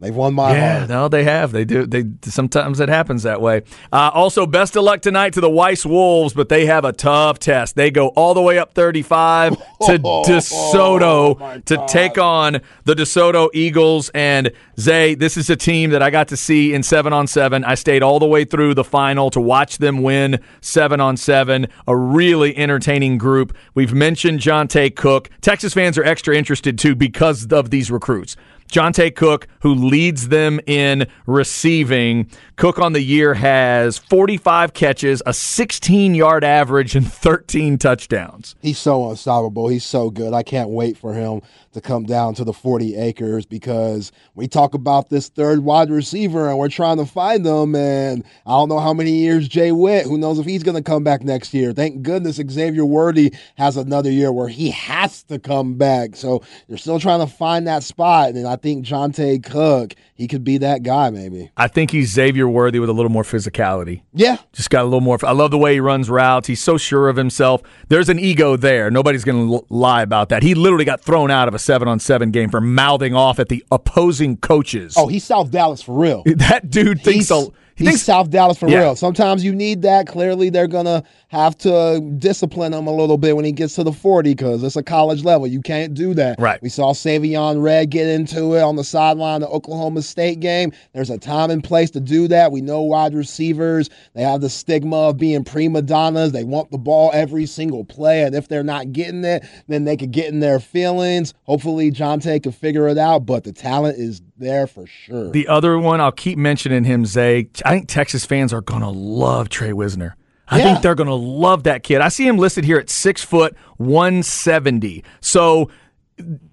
[0.00, 0.88] they've won my Yeah, heart.
[0.88, 1.52] no, they have.
[1.52, 1.86] They do.
[1.86, 3.62] They sometimes it happens that way.
[3.92, 7.38] Uh, also, best of luck tonight to the Weiss Wolves, but they have a tough
[7.38, 7.74] test.
[7.76, 13.48] They go all the way up 35 to DeSoto my to take on the DeSoto
[13.54, 14.10] Eagles.
[14.10, 17.64] And Zay, this is a team that I got to see in seven on seven.
[17.64, 21.66] I stayed all the way through the final to watch them win seven on seven.
[21.86, 23.56] A really entertaining group.
[23.74, 25.30] We've mentioned Johntay Cook.
[25.40, 28.36] Texas fans are extra interested too because of these recruits.
[28.70, 32.28] Johntay Cook, who leads them in receiving.
[32.56, 38.54] Cook on the year has 45 catches, a 16 yard average, and 13 touchdowns.
[38.60, 39.68] He's so unstoppable.
[39.68, 40.32] He's so good.
[40.32, 41.42] I can't wait for him
[41.74, 46.48] to come down to the 40 acres because we talk about this third wide receiver
[46.48, 47.74] and we're trying to find them.
[47.74, 50.82] And I don't know how many years Jay Witt, who knows if he's going to
[50.82, 51.72] come back next year.
[51.72, 56.16] Thank goodness Xavier Worthy has another year where he has to come back.
[56.16, 58.30] So they're still trying to find that spot.
[58.30, 61.50] And I think Johntay Cook, he could be that guy maybe.
[61.56, 64.02] I think he's Xavier Worthy with a little more physicality.
[64.12, 64.38] Yeah.
[64.52, 65.18] Just got a little more.
[65.24, 66.48] I love the way he runs routes.
[66.48, 67.62] He's so sure of himself.
[67.88, 68.90] There's an ego there.
[68.90, 70.42] Nobody's going to lie about that.
[70.42, 73.48] He literally got thrown out of a seven on seven game for mouthing off at
[73.48, 74.94] the opposing coaches.
[74.96, 76.22] Oh, he's South Dallas for real.
[76.36, 78.80] that dude thinks he's, a, he he's thinks South Dallas for Yeah.
[78.80, 78.96] real.
[78.96, 80.06] Sometimes you need that.
[80.06, 83.92] Clearly, they're gonna have to discipline him a little bit when he gets to the
[83.92, 85.46] forty because it's a college level.
[85.46, 86.38] You can't do that.
[86.38, 86.60] Right.
[86.62, 90.72] We saw Savion Red get into it on the sideline of the Oklahoma State game.
[90.92, 92.52] There's a time and place to do that.
[92.52, 96.32] We know wide receivers they have the stigma of being prima donnas.
[96.32, 99.96] They want the ball every single play, and if they're not getting it, then they
[99.96, 101.34] could get in their feelings.
[101.44, 103.26] Hopefully, Johntay can figure it out.
[103.26, 105.30] But the talent is there for sure.
[105.30, 107.48] The other one, I'll keep mentioning him, Zay.
[107.64, 110.16] I think Texas fans are going to love Tre Wisner.
[110.48, 110.64] I Yeah.
[110.64, 112.00] think they're going to love that kid.
[112.00, 115.02] I see him listed here at six foot, 170.
[115.20, 115.70] So,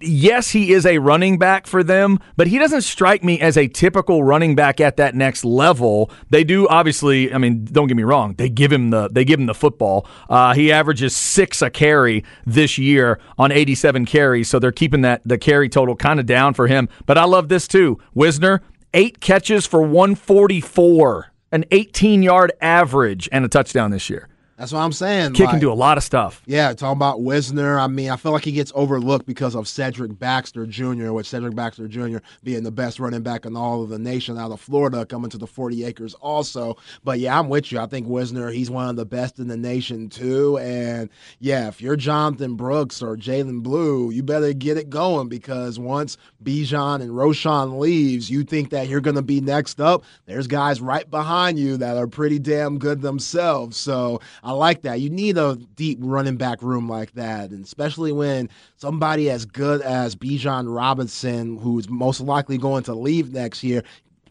[0.00, 3.68] yes, he is a running back for them, but he doesn't strike me as a
[3.68, 6.10] typical running back at that next level.
[6.30, 7.32] They do obviously.
[7.32, 8.34] I mean, don't get me wrong.
[8.34, 10.06] They give him the they give him the football.
[10.28, 15.22] Uh, he averages six a carry this year on 87 carries, so they're keeping that
[15.24, 16.88] the carry total kind of down for him.
[17.06, 17.98] But I love this too.
[18.14, 18.62] Wisner
[18.94, 24.28] eight catches for 144, an 18 yard average, and a touchdown this year.
[24.62, 25.32] That's what I'm saying.
[25.32, 26.40] Kid like- can do a lot of stuff.
[26.46, 27.80] Yeah, talking about Wisner.
[27.80, 31.56] I mean, I feel like he gets overlooked because of Cedric Baxter Jr., with Cedric
[31.56, 32.18] Baxter Jr.
[32.44, 35.36] being the best running back in all of the nation out of Florida, coming to
[35.36, 36.76] the 40 acres also.
[37.02, 37.80] But yeah, I'm with you.
[37.80, 40.58] I think Wisner, he's one of the best in the nation too.
[40.58, 45.80] And yeah, if you're Jonathan Brooks or Jalen Blue, you better get it going because
[45.80, 50.04] once Bijan and Roschon leaves, you think that you're going to be next up.
[50.26, 53.76] There's guys right behind you that are pretty damn good themselves.
[53.76, 55.00] So I like that.
[55.00, 59.80] You need a deep running back room like that, and especially when somebody as good
[59.82, 63.82] as Bijan Robinson, who's most likely going to leave next year,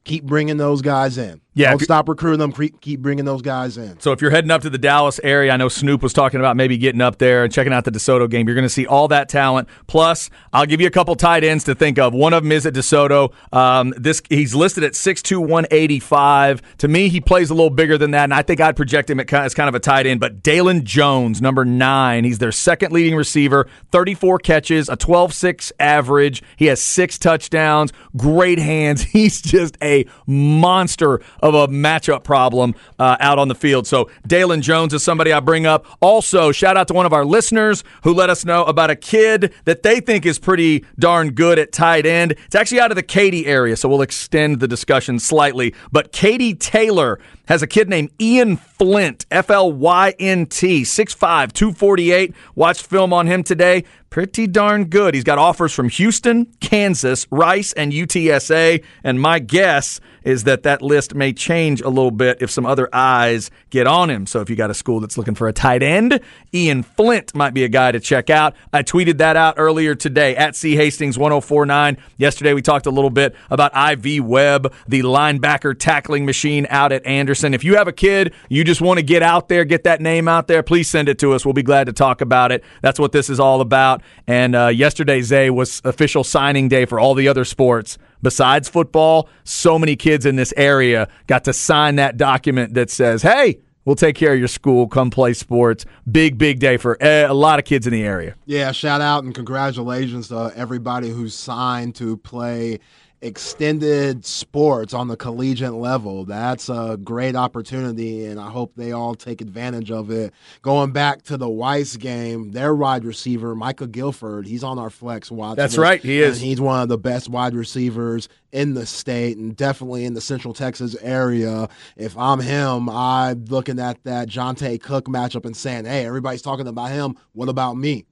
[0.03, 1.41] keep bringing those guys in.
[1.53, 2.53] Yeah, don't stop recruiting them.
[2.53, 3.99] Keep bringing those guys in.
[3.99, 6.55] So if you're heading up to the Dallas area, I know Snoop was talking about
[6.55, 8.47] maybe getting up there and checking out the DeSoto game.
[8.47, 9.67] You're going to see all that talent.
[9.85, 12.13] Plus, I'll give you a couple tight ends to think of.
[12.13, 13.33] One of them is at DeSoto.
[13.51, 16.61] Um, this he's listed at 6'2", 185.
[16.77, 19.19] To me, he plays a little bigger than that, and I think I'd project him
[19.19, 20.21] as kind of a tight end.
[20.21, 23.67] But Dalen Jones, number nine, he's their second leading receiver.
[23.91, 26.43] 34 catches, a 12-6 average.
[26.55, 27.91] He has six touchdowns.
[28.15, 29.01] Great hands.
[29.11, 33.87] He's just a monster of a matchup problem uh, out on the field.
[33.87, 35.85] So Dalen Jones is somebody I bring up.
[36.01, 39.53] Also, shout out to one of our listeners who let us know about a kid
[39.65, 42.33] that they think is pretty darn good at tight end.
[42.45, 45.73] It's actually out of the Katy area, so we'll extend the discussion slightly.
[45.91, 47.19] But Katy Taylor
[47.51, 52.33] has a kid named Ian Flynt, F L Y N T, 6'5, 248.
[52.55, 53.83] Watched film on him today.
[54.09, 55.13] Pretty darn good.
[55.13, 58.83] He's got offers from Houston, Kansas, Rice, and UTSA.
[59.03, 62.89] And my guess is that that list may change a little bit if some other
[62.93, 64.25] eyes get on him.
[64.25, 66.19] So if you got a school that's looking for a tight end,
[66.53, 68.55] Ian Flynt might be a guy to check out.
[68.73, 71.97] I tweeted that out earlier today at C Hastings 1049.
[72.17, 77.05] Yesterday we talked a little bit about IV Webb, the linebacker tackling machine out at
[77.05, 77.53] Anderson.
[77.53, 80.27] If you have a kid, you just want to get out there, get that name
[80.27, 81.45] out there, please send it to us.
[81.45, 82.63] We'll be glad to talk about it.
[82.81, 84.01] That's what this is all about.
[84.27, 87.97] And uh, yesterday, Zay, was official signing day for all the other sports.
[88.21, 93.21] Besides football, so many kids in this area got to sign that document that says,
[93.21, 94.87] hey, We'll take care of your school.
[94.87, 95.85] Come play sports.
[96.09, 98.35] Big, big day for eh, a lot of kids in the area.
[98.45, 102.79] Yeah, shout out and congratulations to everybody who's signed to play
[103.21, 106.25] extended sports on the collegiate level.
[106.25, 110.33] That's a great opportunity, and I hope they all take advantage of it.
[110.61, 115.31] Going back to the Weiss game, their wide receiver, Michael Guilford, he's on our flex
[115.31, 115.55] watch.
[115.55, 116.39] That's list, right, he is.
[116.39, 120.53] he's one of the best wide receivers in the state and definitely in the Central
[120.53, 121.69] Texas area.
[121.95, 126.67] If I'm him, I'm looking at that Johntay Cook matchup and saying, hey, everybody's talking
[126.67, 127.15] about him.
[127.33, 128.05] What about me?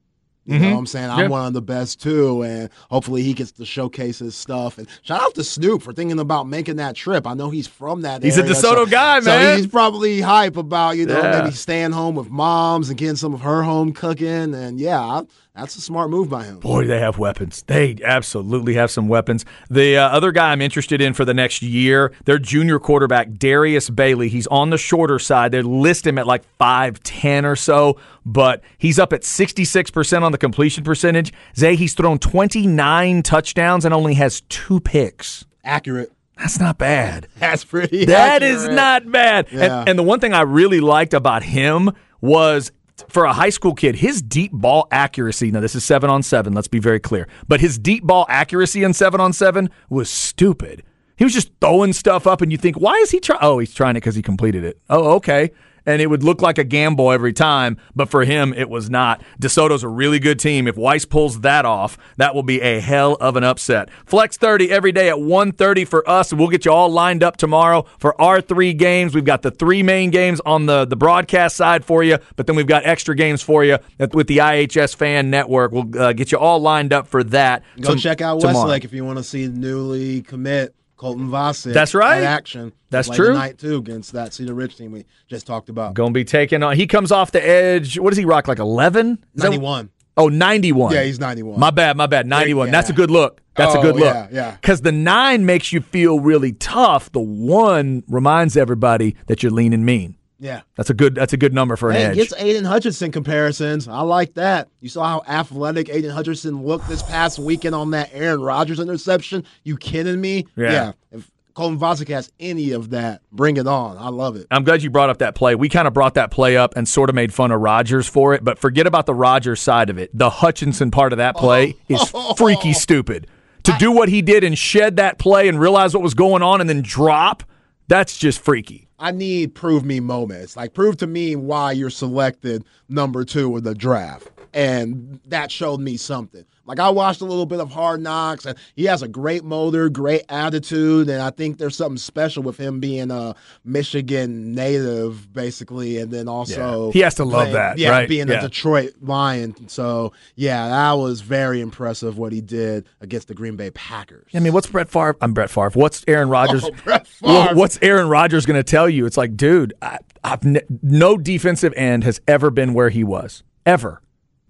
[0.51, 1.09] You know what I'm saying?
[1.09, 1.23] I'm Mm-hmm.
[1.23, 1.27] Yeah.
[1.29, 4.77] one of the best too, and hopefully he gets to showcase his stuff.
[4.77, 7.27] And shout out to Snoop for thinking about making that trip.
[7.27, 8.53] I know he's from that He's a area.
[8.53, 11.41] DeSoto so- guy, so he's probably hype about, you know, Yeah.
[11.41, 14.53] maybe staying home with moms and getting some of her home cooking.
[14.55, 15.23] And yeah, I-
[15.59, 16.59] that's a smart move by him.
[16.59, 17.63] Boy, they have weapons.
[17.67, 19.45] They absolutely have some weapons.
[19.69, 23.89] The uh, other guy I'm interested in for the next year, their junior quarterback, Darius
[23.89, 24.29] Bailey.
[24.29, 25.51] He's on the shorter side.
[25.51, 30.37] They list him at like 5'10 or so, but he's up at 66% on the
[30.37, 31.33] completion percentage.
[31.55, 35.45] Zay, he's thrown 29 touchdowns and only has two picks.
[35.63, 36.11] Accurate.
[36.37, 37.27] That's not bad.
[37.37, 38.75] That's pretty That is accurate.
[38.75, 39.47] not bad.
[39.51, 39.79] Yeah.
[39.81, 41.91] And, and the one thing I really liked about him
[42.21, 42.71] was
[43.07, 45.51] for a high school kid, his deep ball accuracy.
[45.51, 47.27] Now, this is seven on seven, let's be very clear.
[47.47, 50.83] But his deep ball accuracy in seven on seven was stupid.
[51.17, 53.39] He was just throwing stuff up, and you think, why is he trying?
[53.41, 54.79] Oh, he's trying it because he completed it.
[54.89, 55.51] Oh, okay.
[55.85, 59.21] And it would look like a gamble every time, but for him, it was not.
[59.41, 60.67] DeSoto's a really good team.
[60.67, 63.89] If Weiss pulls that off, that will be a hell of an upset.
[64.05, 67.37] Flex 30 every day at 1.30 for us, and we'll get you all lined up
[67.37, 69.15] tomorrow for our three games.
[69.15, 72.55] We've got the three main games on the, the broadcast side for you, but then
[72.55, 73.77] we've got extra games for you
[74.13, 75.71] with the IHS Fan Network.
[75.71, 77.63] We'll uh, get you all lined up for that.
[77.79, 78.59] Go tom- check out tomorrow.
[78.59, 81.73] Westlake if you want to see newly commit Colton Vasek.
[81.73, 82.23] That's right.
[82.23, 82.73] action.
[82.89, 83.29] That's true.
[83.29, 85.93] Tonight too against that Cedar Ridge team we just talked about.
[85.93, 86.75] Going to be taking on.
[86.75, 87.97] He comes off the edge.
[87.97, 88.49] What does he rock?
[88.49, 89.23] Like 11?
[89.33, 89.89] Ninety-one.
[90.17, 90.93] Oh, 91.
[90.93, 91.57] Yeah, he's 91.
[91.57, 92.27] My bad, my bad.
[92.27, 92.67] 91.
[92.67, 92.71] Yeah.
[92.73, 93.39] That's a good look.
[93.55, 94.13] That's a Oh, good look.
[94.13, 94.51] yeah, yeah.
[94.51, 97.09] Because the nine makes you feel really tough.
[97.13, 100.15] The one reminds everybody that you're lean and mean.
[100.39, 100.61] Yeah.
[100.75, 101.15] That's a good.
[101.15, 102.15] That's a good number for an Hey, edge.
[102.15, 103.87] gets Aidan Hutchinson comparisons.
[103.87, 104.69] I like that.
[104.79, 109.43] You saw how athletic Aidan Hutchinson looked this past weekend on that Aaron Rodgers interception.
[109.63, 110.45] You kidding me?
[110.55, 110.93] Yeah.
[111.11, 113.97] If Colton Vasek has any of that, bring it on.
[113.97, 114.47] I love it.
[114.49, 115.55] I'm glad you brought up that play.
[115.55, 118.33] We kind of brought that play up and sort of made fun of Rodgers for
[118.33, 120.09] it, but forget about the Rodgers side of it.
[120.17, 122.01] The Hutchinson part of that play is
[122.37, 123.27] freaky stupid.
[123.63, 126.61] To do what he did and shed that play and realize what was going on
[126.61, 127.43] and then drop,
[127.89, 128.88] that's just freaky.
[128.99, 130.57] I need prove me moments.
[130.57, 134.29] Like prove to me why you're selected number two in the draft.
[134.53, 136.45] And that showed me something.
[136.65, 139.89] Like I watched a little bit of Hard Knocks, and he has a great motor,
[139.89, 143.35] great attitude, and I think there's something special with him being a
[143.65, 146.91] Michigan native, basically, and then also Yeah.
[146.93, 148.09] He has to love playing- that, yeah, right?
[148.09, 148.39] being Yeah.
[148.39, 149.55] a Detroit Lion.
[149.67, 154.29] So yeah, that was very impressive what he did against the Green Bay Packers.
[154.35, 155.15] I mean, what's Brett Favre?
[155.21, 155.71] I'm Brett Favre.
[155.73, 156.63] What's Aaron Rodgers?
[156.69, 157.55] Oh, Brett Favre.
[157.55, 159.05] what's Aaron Rodgers going to tell you?
[159.05, 163.43] It's like, dude, I, I've ne- no defensive end has ever been where he was
[163.65, 164.01] ever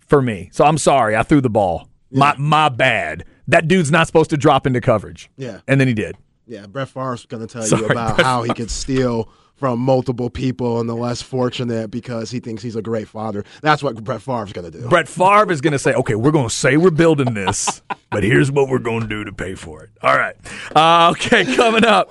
[0.10, 0.50] for me.
[0.52, 1.88] So I'm sorry, I threw the ball.
[2.12, 3.26] My my bad.
[3.48, 5.30] That dude's not supposed to drop into coverage.
[5.38, 5.62] Yeah.
[5.68, 6.16] and then he did.
[6.46, 9.80] Yeah, Brett Favre's going to tell Sorry, you about Brett how he could steal from
[9.80, 13.44] multiple people and the less fortunate because he thinks he's a great father.
[13.62, 14.88] That's what Brett Favre's going to do.
[14.88, 18.24] Brett Favre is going to say, okay, we're going to say we're building this, but
[18.24, 19.90] here's what we're going to do to pay for it.
[20.02, 20.36] All right.
[20.74, 22.10] Uh, okay, coming up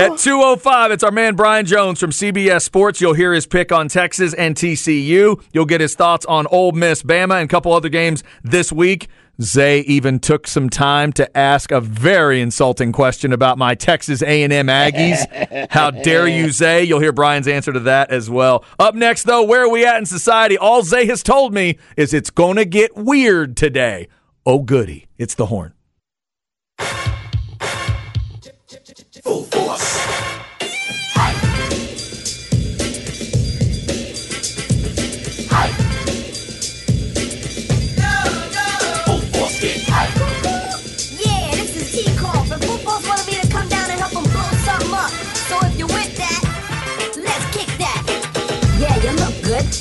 [0.00, 3.00] at 2.05, it's our man Brian Jones from CBS Sports.
[3.00, 5.40] You'll hear his pick on Texas and TCU.
[5.52, 9.08] You'll get his thoughts on Ole Miss, Bama, and a couple other games this week.
[9.40, 14.50] Zay even took some time to ask a very insulting question about my Texas A&M
[14.50, 15.70] Aggies.
[15.70, 16.82] How dare you, Zay?
[16.82, 18.64] You'll hear Brian's answer to that as well.
[18.80, 20.58] Up next, though, where are we at in society?
[20.58, 24.08] All Zay has told me is it's going to get weird today.
[24.44, 25.06] Oh, goody.
[25.18, 25.74] It's the horn.
[29.24, 29.97] Oh, yeah,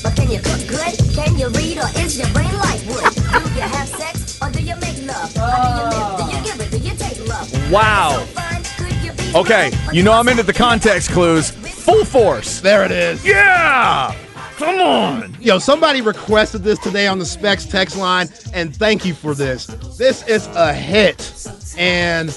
[0.08, 0.94] but can you cook good?
[1.14, 3.14] Can you read or is your brain like wood?
[3.14, 5.36] Do you have sex or do you make love?
[5.36, 6.18] How do you live?
[6.18, 6.72] Do you give it?
[6.72, 7.72] Do you take love?
[7.72, 8.18] Wow.
[8.20, 11.52] So fine, could you be Okay, you know I I'm into the context clues.
[11.52, 12.62] Full force.
[12.62, 13.26] There it is.
[13.26, 14.16] Yeah!
[14.56, 15.38] Come on.
[15.42, 19.68] Yo, somebody requested this today on the Specs text line, and thank you for this.
[19.98, 21.48] This is a hit.
[21.78, 22.30] And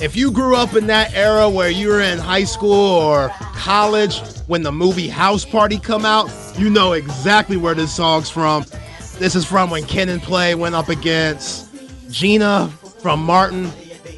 [0.00, 4.20] if you grew up in that era where you were in high school or college
[4.46, 8.64] when the movie House Party come out, you know exactly where this song's from.
[9.18, 11.68] This is from when Kid and Play went up against
[12.10, 12.68] Gina
[13.00, 13.66] from Martin,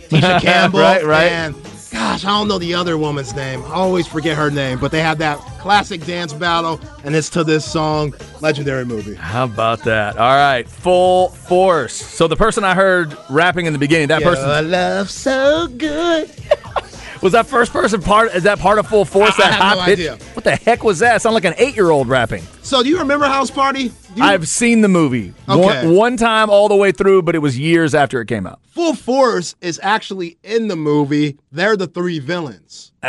[0.08, 1.30] Tisha Campbell, Right, right.
[1.30, 1.54] and
[1.96, 3.62] gosh, I don't know the other woman's name.
[3.64, 7.42] I always forget her name, but they had that classic dance battle, and it's to
[7.42, 9.14] this song, legendary movie.
[9.14, 10.16] How about that?
[10.18, 11.94] All right, full force.
[11.94, 16.30] So the person I heard rapping in the beginning, that person love so good.
[17.22, 18.34] was that first person part.
[18.34, 19.32] Is that part of full force?
[19.40, 19.92] I- I that have no pitch?
[19.94, 20.18] idea.
[20.34, 21.22] What the heck was that?
[21.22, 22.42] Sound like an eight-year-old rapping.
[22.62, 23.90] So, do you remember House Party?
[24.16, 25.86] Do you- I've seen the movie Okay.
[25.86, 28.58] one, one time all the way through, but it was years after it came out.
[28.74, 31.36] Full Force is actually in the movie.
[31.52, 32.92] They're the three villains.
[33.02, 33.08] Oh,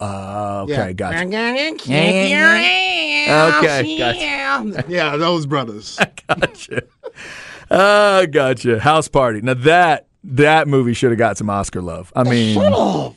[0.00, 0.92] uh, okay, Yeah.
[0.92, 1.18] gotcha.
[1.18, 1.72] Okay,
[3.28, 4.84] Okay, gotcha.
[4.88, 5.98] Yeah, those brothers.
[6.28, 6.82] gotcha.
[7.70, 8.80] Uh, gotcha.
[8.80, 9.40] House Party.
[9.40, 12.12] Now that that movie should have got some Oscar love.
[12.14, 12.56] I mean,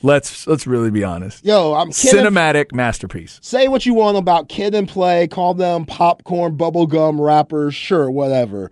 [0.02, 1.46] let's let's really be honest.
[1.46, 2.24] Yo, I'm kidding.
[2.24, 3.40] Cinematic masterpiece.
[3.42, 8.72] Say what you want about Kid and Play, call them popcorn bubblegum rappers, sure, whatever.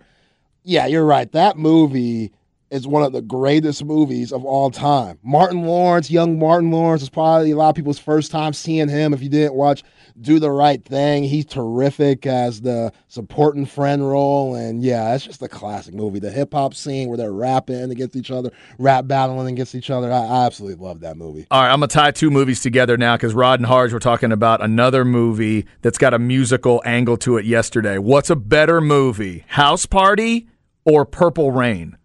[0.64, 1.30] Yeah, you're right.
[1.32, 2.32] That movie
[2.70, 5.18] is one of the greatest movies of all time.
[5.22, 9.14] Martin Lawrence, young Martin Lawrence, is probably a lot of people's first time seeing him.
[9.14, 9.84] If you didn't watch
[10.20, 14.54] Do the Right Thing, he's terrific as the supporting friend role.
[14.54, 16.20] And yeah, it's just a classic movie.
[16.20, 20.12] The hip hop scene where they're rapping against each other, rap battling against each other.
[20.12, 21.46] I, I absolutely love that movie.
[21.50, 24.30] All right, I'm gonna tie two movies together now because Rod and Harge were talking
[24.30, 27.98] about another movie that's got a musical angle to it yesterday.
[27.98, 30.46] What's a better movie, House Party
[30.84, 31.96] or Purple Rain?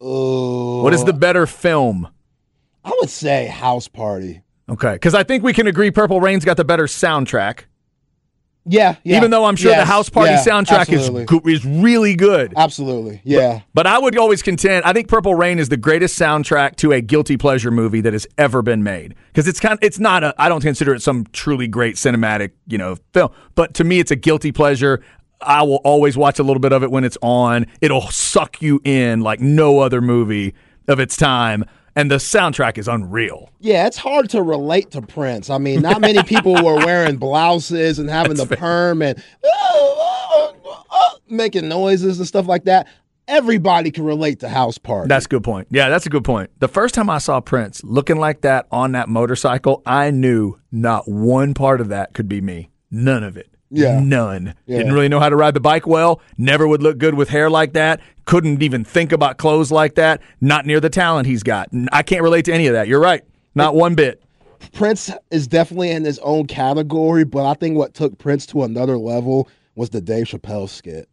[0.00, 2.08] Oh, What is the better film?
[2.84, 4.42] I would say House Party.
[4.68, 7.64] Okay, because I think we can agree Purple Rain's got the better soundtrack.
[8.66, 9.18] Yeah, yeah.
[9.18, 11.24] Even though I'm sure the House Party yeah, soundtrack absolutely.
[11.24, 12.54] is go- is really good.
[12.56, 13.20] Absolutely.
[13.22, 13.60] Yeah.
[13.74, 14.86] But I would always contend.
[14.86, 18.26] I think Purple Rain is the greatest soundtrack to a guilty pleasure movie that has
[18.38, 19.14] ever been made.
[19.28, 19.78] Because it's kind.
[19.82, 20.34] It's not a.
[20.38, 23.32] I don't consider it some truly great cinematic, you know, film.
[23.54, 25.02] But to me, it's a guilty pleasure.
[25.42, 27.66] I will always watch a little bit of it when it's on.
[27.82, 30.54] It'll suck you in like no other movie
[30.88, 31.66] of its time,
[31.96, 33.50] and the soundtrack is unreal.
[33.60, 35.50] Yeah, it's hard to relate to Prince.
[35.50, 40.84] I mean, not many people were wearing blouses and having the perm and oh, oh,
[40.90, 42.88] oh, making noises and stuff like that.
[43.26, 45.08] Everybody can relate to House Party.
[45.08, 45.68] That's a good point.
[45.70, 46.50] Yeah, that's a good point.
[46.58, 51.08] The first time I saw Prince looking like that on that motorcycle, I knew not
[51.08, 52.70] one part of that could be me.
[52.90, 53.53] None of it.
[53.74, 54.00] Yeah.
[54.00, 54.54] None.
[54.66, 54.78] Yeah.
[54.78, 56.20] Didn't really know how to ride the bike well.
[56.38, 58.00] Never would look good with hair like that.
[58.24, 60.22] Couldn't even think about clothes like that.
[60.40, 61.68] Not near the talent he's got.
[61.92, 62.88] I can't relate to any of that.
[62.88, 63.22] You're right.
[63.54, 64.22] Not one bit.
[64.72, 68.96] Prince is definitely in his own category, but I think what took Prince to another
[68.96, 71.08] level was the Dave Chappelle skit.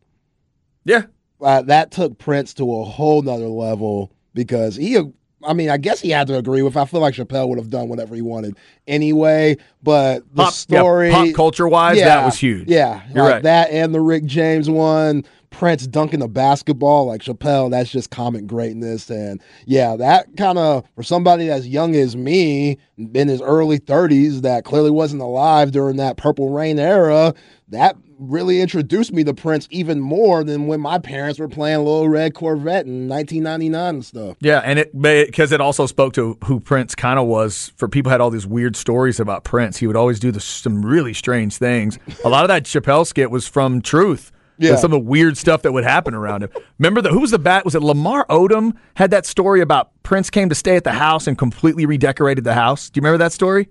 [0.85, 1.03] Yeah.
[1.41, 4.97] uh, that took Prince to a whole nother level because he,
[5.43, 6.77] I mean, I guess he had to agree with.
[6.77, 8.55] I feel like Chappelle would have done whatever he wanted
[8.87, 9.57] anyway.
[9.83, 12.67] But the Pop, story, yeah, pop culture wise, yeah, that was huge.
[12.67, 13.43] Yeah, You're like right.
[13.43, 15.23] that and the Rick James one.
[15.51, 19.09] Prince dunking the basketball like Chappelle, that's just comic greatness.
[19.09, 24.41] And yeah, that kind of, for somebody as young as me, in his early 30s,
[24.41, 27.33] that clearly wasn't alive during that Purple Rain era,
[27.69, 32.07] that really introduced me to Prince even more than when my parents were playing Little
[32.07, 34.37] Red Corvette in 1999 and stuff.
[34.39, 37.73] Yeah, and it because it also spoke to who Prince kind of was.
[37.75, 39.77] For people had all these weird stories about Prince.
[39.77, 41.97] He would always do the, some really strange things.
[42.23, 44.31] A lot of that Chappelle skit was from truth.
[44.61, 44.75] Yeah.
[44.75, 46.49] Some of the weird stuff that would happen around him.
[46.77, 47.65] Remember the who was the bat?
[47.65, 51.27] Was it Lamar Odom had that story about Prince came to stay at the house
[51.27, 52.89] and completely redecorated the house?
[52.89, 53.69] Do you remember that story?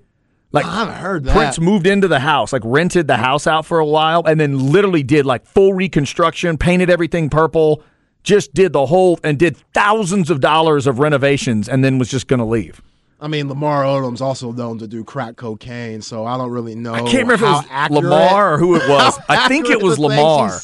[0.52, 1.36] Like oh, I haven't heard that.
[1.36, 4.72] Prince moved into the house, like rented the house out for a while, and then
[4.72, 7.84] literally did like full reconstruction, painted everything purple,
[8.24, 12.26] just did the whole and did thousands of dollars of renovations, and then was just
[12.26, 12.82] going to leave.
[13.22, 16.94] I mean, Lamar Odom's also known to do crack cocaine, so I don't really know.
[16.94, 19.18] I can't remember if it was Lamar or who it was.
[19.28, 20.14] I think it was the things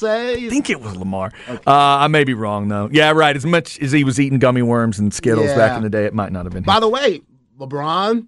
[0.00, 0.46] he Lamar.
[0.46, 1.32] I think it was Lamar.
[1.48, 2.88] Uh, I may be wrong though.
[2.90, 3.36] Yeah, right.
[3.36, 6.14] As much as he was eating gummy worms and Skittles back in the day, it
[6.14, 6.62] might not have been.
[6.62, 7.20] By the way,
[7.58, 8.26] LeBron,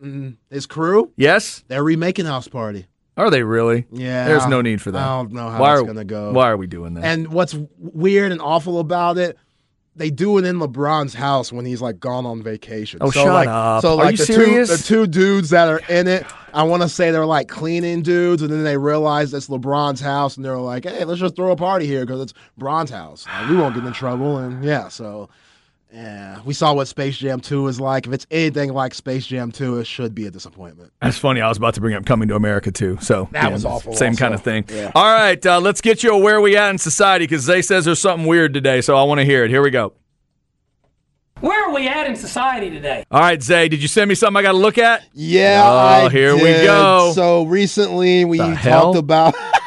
[0.00, 2.86] and his crew, Yes, they're remaking House Party.
[3.16, 3.86] are they really?
[3.90, 5.02] Yeah, There's no need for that.
[5.02, 6.32] I don't know how why it's gonna go.
[6.32, 7.04] Why are we doing that?
[7.04, 9.36] And what's weird and awful about it,
[9.96, 12.98] they do it in LeBron's house when he's like gone on vacation.
[13.00, 13.82] Oh, so shut like, up.
[13.82, 14.68] So Are you the serious?
[14.68, 18.02] two the two dudes that are in it, I want to say they're like cleaning
[18.02, 21.50] dudes, and then they realize it's LeBron's house, and they're like, hey, let's just throw
[21.50, 23.26] a party here because it's Bron's house.
[23.26, 25.28] Like, we won't get in trouble, and yeah, so.
[25.96, 28.06] Yeah, we saw what Space Jam 2 is like.
[28.06, 30.92] If it's anything like Space Jam 2, it should be a disappointment.
[31.00, 31.40] That's funny.
[31.40, 32.98] I was about to bring up Coming to America too.
[33.00, 34.20] So That yeah, was awful Same also.
[34.20, 34.66] kind of thing.
[34.68, 34.92] Yeah.
[34.94, 37.86] All right, uh, let's get you a where we at in society because Zay says
[37.86, 38.82] there's something weird today.
[38.82, 39.50] So I want to hear it.
[39.50, 39.94] Here we go.
[41.40, 43.04] Where are we at in society today?
[43.10, 45.02] All right, Zay, did you send me something I got to look at?
[45.14, 47.12] Yeah, Oh, I here we go.
[47.14, 48.92] So recently we The hell?
[48.94, 49.34] talked about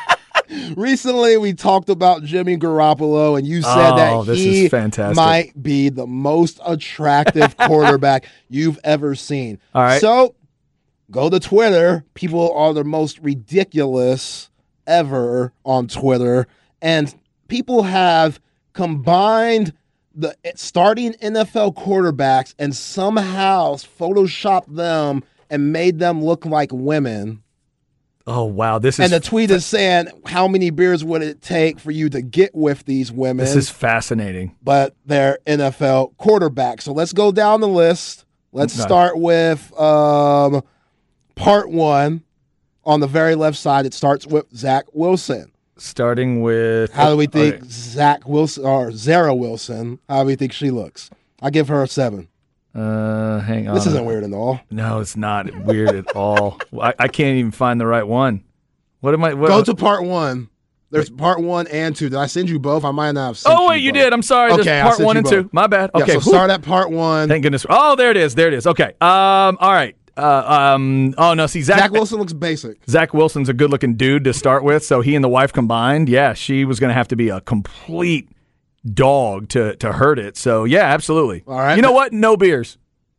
[0.76, 4.70] recently we talked about Jimmy Garoppolo, and you said Oh, that he
[5.16, 9.60] might be the most attractive quarterback you've ever seen.
[9.74, 10.02] All right.
[10.02, 10.36] So
[11.12, 12.06] go to Twitter.
[12.14, 14.50] People are the most ridiculous
[14.88, 16.48] ever on Twitter,
[16.82, 17.14] and
[17.48, 18.40] people have
[18.74, 19.74] combined
[20.16, 27.42] the starting NFL quarterbacks and somehow photoshopped them and made them look like women.
[28.32, 28.78] Oh, wow.
[28.80, 32.10] This is And the tweet is saying, "How many beers would it take for you
[32.10, 34.56] to get with these women?" this is fascinating.
[34.62, 36.84] but they're NFL quarterbacks.
[36.84, 38.26] So let's go down the list.
[38.52, 38.84] Let's Okay.
[38.88, 40.62] start with um,
[41.36, 42.24] part one.
[42.86, 45.52] On the very left side, it starts with Zach Wilson.
[45.78, 47.66] Starting with How do we think Okay.
[47.70, 50.00] Zach Wilson or Zara Wilson?
[50.10, 51.10] How do we think she looks?
[51.42, 52.30] I give her a seven.
[52.76, 53.76] Uh, hang on.
[53.76, 54.60] This isn't weird at all.
[54.70, 56.60] No, it's not weird at all.
[56.82, 58.44] I, I can't even find the right one.
[59.00, 59.34] What am I?
[59.34, 60.50] What, Go to part one.
[60.92, 62.10] There's part one and two.
[62.10, 62.84] Did I send you both?
[62.84, 64.02] I might not have sent oh wait, you both.
[64.02, 64.14] did.
[64.14, 64.52] I'm sorry.
[64.54, 65.32] Okay, I part one and both.
[65.34, 65.50] two.
[65.52, 65.92] My bad.
[65.96, 66.32] Yeah, Okay, so whew.
[66.34, 67.28] start at part one.
[67.30, 67.66] Thank goodness.
[67.70, 68.36] Oh, there it is.
[68.36, 68.66] There it is.
[68.66, 68.94] Okay.
[69.00, 69.58] Um.
[69.60, 69.96] All right.
[70.18, 70.74] Uh.
[70.76, 71.14] Um.
[71.18, 71.46] Oh no.
[71.48, 71.78] See, Zach.
[71.80, 72.80] Zach Wilson looks basic.
[72.90, 74.84] Zach Wilson's a good-looking dude to start with.
[74.84, 77.42] So he and the wife combined, yeah, she was going to have to be a
[77.42, 78.28] complete
[78.94, 80.38] dog to to hurt it.
[80.38, 81.44] So yeah, absolutely.
[81.48, 81.76] All right.
[81.76, 82.14] You know what?
[82.14, 82.78] No beers.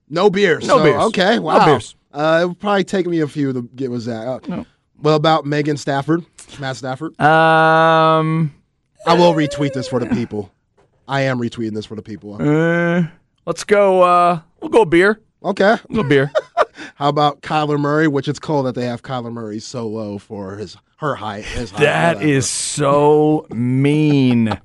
[0.08, 0.66] No beers.
[0.66, 1.02] No So, beers.
[1.04, 1.36] Okay.
[1.36, 1.66] No Wow.
[1.66, 1.94] beers.
[2.12, 4.48] Uh, it would probably take me a few to get with Zach.
[4.50, 4.64] Uh,
[4.96, 6.24] What about Megan Stafford?
[6.58, 7.18] Matt Stafford?
[7.20, 8.54] Um.
[9.06, 10.52] I will retweet this for the people.
[11.08, 12.36] I am retweeting this for the people.
[12.40, 13.04] Uh,
[13.46, 14.02] let's go.
[14.02, 14.40] Uh.
[14.60, 15.20] We'll go beer.
[15.42, 15.76] Okay.
[15.88, 16.32] We'll go beer.
[16.96, 18.08] How about Kyler Murray?
[18.08, 21.44] Which it's cool that they have Kyler Murray so low for his her height.
[21.44, 22.32] His height That whatever.
[22.32, 24.58] is so mean.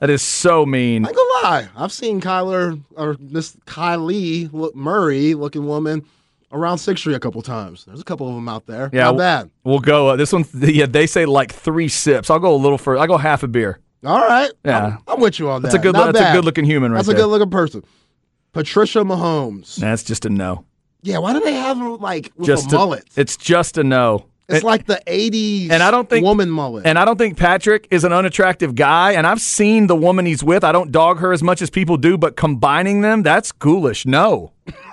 [0.00, 1.04] That is so mean.
[1.04, 1.68] I ain't gonna lie.
[1.76, 6.04] I've seen Kyler or this Kylie look, Murray looking woman
[6.52, 7.84] around Sixth Street a couple times.
[7.84, 8.90] There's a couple of them out there.
[8.92, 9.50] Yeah, Not bad.
[9.64, 10.08] We'll go.
[10.08, 10.44] Uh, this one.
[10.54, 12.30] Yeah, they say like three sips.
[12.30, 13.00] I'll go a little further.
[13.00, 13.80] I'll go half a beer.
[14.04, 14.50] All right.
[14.64, 14.86] Yeah.
[14.86, 15.72] I'm, I'm with you on that.
[15.72, 15.94] That's a good.
[15.94, 16.98] Not That's a good looking human right there.
[16.98, 17.16] That's there.
[17.16, 17.84] a good looking person.
[18.52, 19.76] Patricia Mahomes.
[19.76, 20.64] That's just a no.
[21.02, 23.04] Yeah, why do they have like with Just a- mullet?
[23.16, 24.26] it's just a no.
[24.48, 26.86] It's like the '80s and I don't think- woman mullet.
[26.86, 29.12] And I don't think Patrick is an unattractive guy.
[29.12, 30.64] And I've seen the woman he's with.
[30.64, 34.06] I don't dog her as much as people do, but combining them, that's ghoulish.
[34.06, 34.52] No.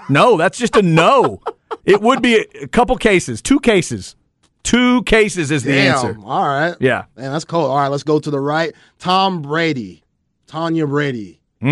[0.09, 1.41] No, that's just a no.
[1.85, 4.15] it would be a, couple cases, two cases.
[4.63, 5.93] Two cases is the Damn.
[5.95, 6.17] answer.
[6.23, 6.75] All right.
[6.79, 7.05] Yeah.
[7.15, 7.61] Man, that's cool.
[7.61, 8.73] All right, let's go to the right.
[8.99, 10.03] Tom Brady.
[10.47, 11.39] Tanya Brady.
[11.61, 11.67] Mmm.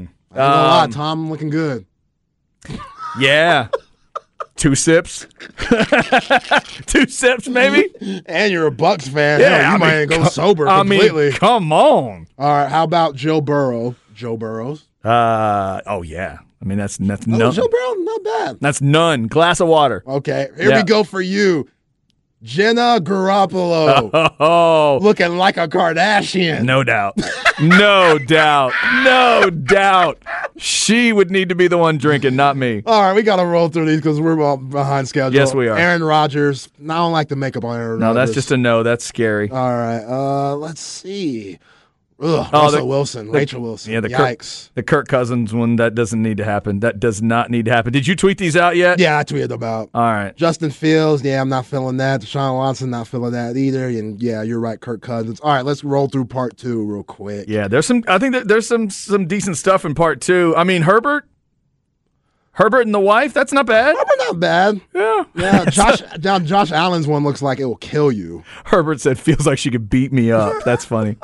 [0.00, 1.86] Ain't lie, Um, Tom looking good.
[3.18, 3.68] Yeah.
[4.58, 5.26] Two sips.
[6.86, 7.88] Two sips, maybe?
[8.26, 9.40] And you're a Bucs fan.
[9.40, 11.30] Yeah, Hell, you I might mean, go co- sober I completely.
[11.30, 12.26] mean, come on.
[12.38, 13.94] All right, how about Joe Burrow?
[14.14, 14.86] Joe Burrows.
[15.04, 16.38] Uh, oh, yeah.
[16.60, 17.52] I mean, that's, that's Oh, none.
[17.52, 18.56] Joe Burrow, not bad.
[18.60, 19.28] That's none.
[19.28, 20.02] Glass of water.
[20.06, 20.76] Okay, here Yeah.
[20.78, 21.68] we go for you.
[22.42, 24.10] Jenna Garoppolo.
[24.40, 26.62] Oh, looking like a Kardashian.
[26.64, 27.18] no doubt.
[27.60, 28.72] No doubt.
[29.02, 30.22] No doubt.
[30.56, 32.82] She would need to be the one drinking, not me.
[32.86, 35.34] All right, we got to roll through these because we're behind schedule.
[35.34, 35.76] Yes, we are.
[35.76, 36.68] Aaron Rodgers.
[36.80, 38.84] I don't like the makeup on Aaron No, that's just a no.
[38.84, 39.50] That's scary.
[39.50, 41.58] All right, uh, let's see.
[42.20, 43.92] Ugh, Oh, Russell the- Wilson, the- Rachel Wilson.
[43.92, 44.70] Yeah, the Kirk, Yikes.
[44.74, 46.80] the Kirk Cousins one, that doesn't need to happen.
[46.80, 47.92] That does not need to happen.
[47.92, 48.98] Did you tweet these out yet?
[48.98, 50.34] Yeah, I tweeted about All right.
[50.36, 51.22] Justin Fields.
[51.22, 52.20] Yeah, I'm not feeling that.
[52.22, 53.86] Deshaun Watson, not feeling that either.
[53.86, 55.38] And yeah, you're right, Kirk Cousins.
[55.40, 57.46] All right, let's roll through part two real quick.
[57.48, 58.02] Yeah, there's some.
[58.08, 60.54] I think that there's some some decent stuff in part two.
[60.56, 61.24] I mean, Herbert,
[62.52, 63.32] Herbert and the wife.
[63.32, 63.94] That's not bad.
[63.96, 64.80] But not bad.
[64.92, 65.24] Yeah.
[65.36, 66.02] Yeah, Josh.
[66.20, 68.42] Josh Allen's one looks like it will kill you.
[68.64, 70.52] Herbert said feels like she could beat me up.
[70.64, 71.16] That's funny.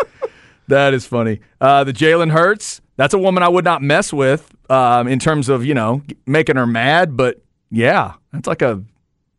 [0.68, 1.40] That is funny.
[1.60, 2.80] Uh, the Jalen Hurts.
[2.96, 6.56] That's a woman I would not mess with um, in terms of you know making
[6.56, 7.16] her mad.
[7.16, 8.82] But yeah, that's like a.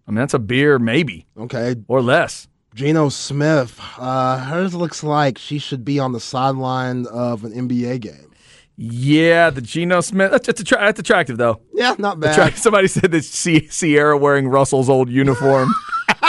[0.07, 2.47] I mean, that's a beer maybe Okay, or less.
[2.76, 3.80] Geno Smith.
[3.97, 8.32] Uh, hers looks like she should be on the sideline of an NBA game.
[8.78, 10.30] Yeah, the Geno Smith.
[10.32, 11.61] That's, that's, attra- that's attractive though.
[11.73, 12.38] Yeah, not bad.
[12.38, 15.73] Attra- Somebody said that Sie- Ciara wearing Russell's old uniform.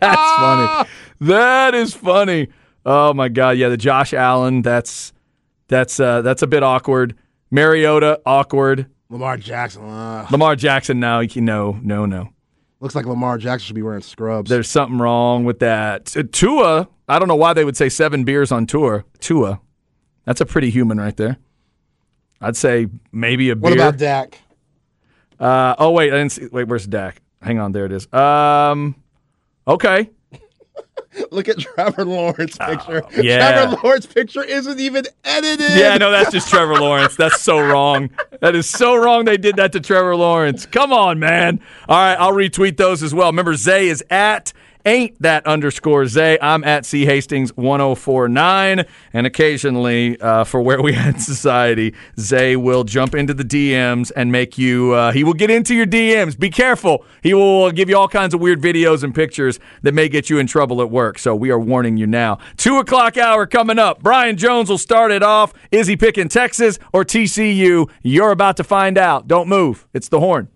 [0.00, 0.88] funny.
[1.20, 2.48] That is funny.
[2.84, 4.62] Oh my god, yeah, the Josh Allen.
[4.62, 5.12] That's
[5.68, 7.14] that's uh, that's a bit awkward.
[7.50, 8.86] Mariota, awkward.
[9.08, 9.82] Lamar Jackson.
[9.82, 12.30] Uh, Lamar Jackson, now you no, no, no.
[12.78, 14.48] looks like Lamar Jackson should be wearing scrubs.
[14.48, 16.16] There's something wrong with that.
[16.16, 19.04] Uh, Tua, I don't know why they would say seven beers on tour.
[19.18, 19.60] Tua,
[20.24, 21.38] that's a pretty human right there.
[22.40, 23.62] I'd say maybe a beer.
[23.62, 24.38] what about Dak?
[25.38, 26.46] Uh, oh wait, I didn't see.
[26.46, 27.20] Wait, where's Dak?
[27.42, 28.10] Hang on, there it is.
[28.12, 28.94] Um,
[29.66, 30.10] okay,
[31.30, 33.02] Look at Trevor Lawrence oh, picture.
[33.04, 33.52] Oh, yeah.
[33.52, 35.76] Trevor Lawrence picture isn't even edited.
[35.76, 37.16] Yeah, no, that's just Trevor Lawrence.
[37.16, 38.10] That's so wrong.
[38.40, 40.66] That is so wrong they did that to Trevor Lawrence.
[40.66, 41.60] Come on, man.
[41.88, 43.28] All right, I'll retweet those as well.
[43.28, 44.52] Remember, Zay is at
[44.84, 46.38] ain't that underscore Zay.
[46.40, 48.84] I'm at C Hastings 1049.
[49.12, 54.30] And occasionally, uh, for where we in society, Zay will jump into the DMs and
[54.30, 56.38] make you, uh, he will get into your DMs.
[56.38, 57.04] Be careful.
[57.22, 60.38] He will give you all kinds of weird videos and pictures that may get you
[60.38, 61.18] in trouble at work.
[61.18, 62.38] So we are warning you now.
[62.56, 64.02] Two o'clock hour coming up.
[64.02, 65.52] Brian Jones will start it off.
[65.70, 67.90] Is he picking Texas or TCU?
[68.02, 69.26] You're about to find out.
[69.26, 69.86] Don't move.
[69.94, 70.50] It's the horn.